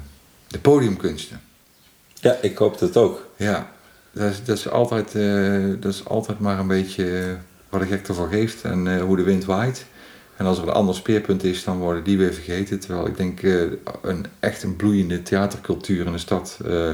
de 0.47 0.60
podiumkunsten. 0.60 1.41
Ja, 2.13 2.38
ik 2.41 2.58
hoop 2.58 2.80
dat 2.80 2.97
ook. 2.97 3.28
Ja, 3.36 3.71
dat 4.12 4.32
is, 4.32 4.43
dat 4.43 4.58
is, 4.58 4.69
altijd, 4.69 5.12
dat 5.82 5.93
is 5.93 6.06
altijd 6.06 6.39
maar 6.39 6.60
een 6.60 6.67
beetje 6.67 7.38
wat 7.69 7.82
de 7.82 7.88
gek 7.88 8.08
ervoor 8.08 8.30
geeft 8.30 8.63
en 8.63 9.00
hoe 9.00 9.15
de 9.15 9.23
wind 9.23 9.45
waait. 9.45 9.86
En 10.38 10.45
als 10.45 10.58
er 10.58 10.63
een 10.63 10.73
ander 10.73 10.95
speerpunt 10.95 11.43
is, 11.43 11.63
dan 11.63 11.78
worden 11.78 12.04
die 12.04 12.17
weer 12.17 12.34
vergeten. 12.34 12.80
Terwijl 12.80 13.08
ik 13.08 13.17
denk, 13.17 13.41
eh, 13.41 13.62
een 14.02 14.26
echt 14.39 14.63
een 14.63 14.76
bloeiende 14.76 15.23
theatercultuur 15.23 16.06
in 16.06 16.12
de 16.12 16.17
stad... 16.17 16.60
eh, 16.65 16.91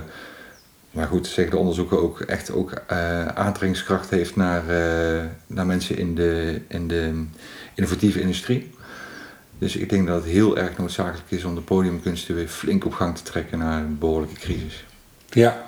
maar 0.94 1.08
goed, 1.08 1.28
zeggen 1.28 1.54
de 1.54 1.60
onderzoeken 1.60 2.02
ook 2.02 2.22
echt 2.22 2.52
ook 2.52 2.72
eh, 2.72 3.26
aantrekkingskracht 3.26 4.10
heeft 4.10 4.36
naar, 4.36 4.70
eh, 4.70 5.26
naar 5.48 5.66
mensen 5.66 5.98
in 5.98 6.16
de, 6.16 6.62
in 6.68 6.88
de 6.88 7.26
innovatieve 7.74 8.22
industrie. 8.22 8.72
Dus 9.58 9.76
ik 9.76 9.90
denk 9.90 10.08
dat 10.08 10.16
het 10.16 10.32
heel 10.32 10.58
erg 10.58 10.78
noodzakelijk 10.78 11.32
is 11.32 11.44
om 11.44 11.56
de 11.56 11.62
podiumkunsten 11.62 12.36
weer 12.36 12.48
flink 12.48 12.86
op 12.86 12.94
gang 12.94 13.18
te 13.18 13.24
trekken 13.24 13.58
na 13.58 13.78
een 13.78 13.98
behoorlijke 13.98 14.40
crisis. 14.40 14.86
Ja, 15.30 15.66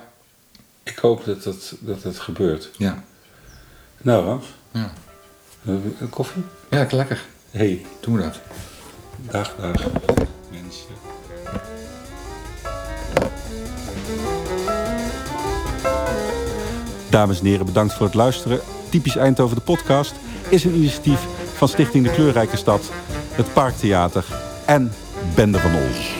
ik 0.82 0.98
hoop 0.98 1.24
dat 1.24 1.44
het, 1.44 1.74
dat 1.80 2.02
het 2.02 2.18
gebeurt. 2.18 2.70
Ja. 2.76 3.04
Nou, 4.02 4.24
Rams. 4.24 4.54
Ja. 4.70 4.92
Hebben 5.62 5.82
we 5.82 5.90
Een 6.00 6.10
koffie? 6.10 6.42
Ja, 6.70 6.86
lekker. 6.90 7.24
Hey. 7.56 7.84
Doen 8.00 8.16
we 8.16 8.22
dat. 8.22 8.40
Dag, 9.30 9.54
dag. 9.60 9.86
Mensen. 10.50 10.86
Dames 17.10 17.40
en 17.40 17.46
heren, 17.46 17.66
bedankt 17.66 17.94
voor 17.94 18.06
het 18.06 18.14
luisteren. 18.14 18.60
Typisch 18.90 19.16
Eindhoven 19.16 19.56
de 19.56 19.62
podcast 19.62 20.14
is 20.48 20.64
een 20.64 20.74
initiatief 20.74 21.20
van 21.54 21.68
Stichting 21.68 22.04
De 22.04 22.12
Kleurrijke 22.12 22.56
Stad, 22.56 22.90
het 23.32 23.52
Parktheater 23.52 24.26
en 24.66 24.92
Bende 25.34 25.58
van 25.58 25.74
Ols. 25.74 26.14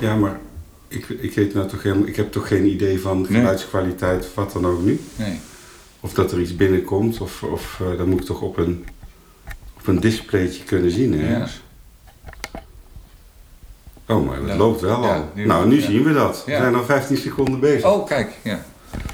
Ja, 0.00 0.16
maar 0.16 0.40
ik, 0.88 1.08
ik 1.08 1.34
weet 1.34 1.54
nou 1.54 1.68
toch 1.68 1.82
helemaal, 1.82 2.06
ik 2.06 2.16
heb 2.16 2.32
toch 2.32 2.48
geen 2.48 2.66
idee 2.66 3.00
van 3.00 3.26
geluidskwaliteit 3.26 4.24
of 4.24 4.34
wat 4.34 4.52
dan 4.52 4.66
ook 4.66 4.82
nu. 4.82 5.00
Nee. 5.16 5.40
Of 6.04 6.14
dat 6.14 6.32
er 6.32 6.40
iets 6.40 6.56
binnenkomt, 6.56 7.20
of, 7.20 7.42
of 7.42 7.80
eh, 7.80 7.98
dat 7.98 8.06
moet 8.06 8.20
ik 8.20 8.26
toch 8.26 8.40
op 8.40 8.56
een, 8.56 8.84
op 9.78 9.86
een 9.86 10.00
displaytje 10.00 10.64
kunnen 10.64 10.90
zien 10.90 11.20
ergens. 11.20 11.62
Oh, 14.08 14.26
maar 14.26 14.36
het 14.36 14.46
Ja. 14.48 14.56
loopt 14.56 14.80
wel 14.80 15.02
Ja, 15.02 15.14
al. 15.14 15.30
nu- 15.34 15.46
nou, 15.46 15.68
nu 15.68 15.80
ja. 15.80 15.86
zien 15.86 16.02
we 16.02 16.12
dat. 16.12 16.42
We 16.46 16.50
Ja. 16.52 16.58
zijn 16.58 16.74
al 16.74 16.84
15 16.84 17.16
seconden 17.16 17.60
bezig. 17.60 17.90
Oh, 17.90 18.06
kijk. 18.06 18.30
Ja. 18.42 18.58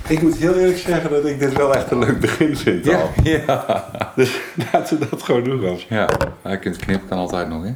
Ik 0.08 0.22
moet 0.22 0.36
heel 0.36 0.54
eerlijk 0.54 0.78
zeggen 0.78 1.10
dat 1.10 1.24
ik 1.26 1.38
dit 1.38 1.52
wel 1.52 1.74
echt 1.74 1.90
een 1.90 1.98
leuk 1.98 2.20
begin 2.20 2.56
vind 2.56 2.84
Ja, 2.84 3.00
al. 3.00 3.10
ja. 3.22 3.84
Dus 4.16 4.40
laten 4.72 4.98
we 4.98 5.06
dat 5.10 5.22
gewoon 5.22 5.44
doen. 5.44 5.78
Ja, 5.88 6.08
je 6.44 6.58
kunt 6.58 6.76
knippen 6.76 7.08
kan 7.08 7.18
altijd 7.18 7.48
nog, 7.48 7.62
hè? 7.64 7.70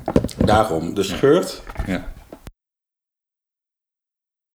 Daarom, 0.44 0.94
de 0.94 1.02
scheurt. 1.02 1.62
Ja. 1.86 2.11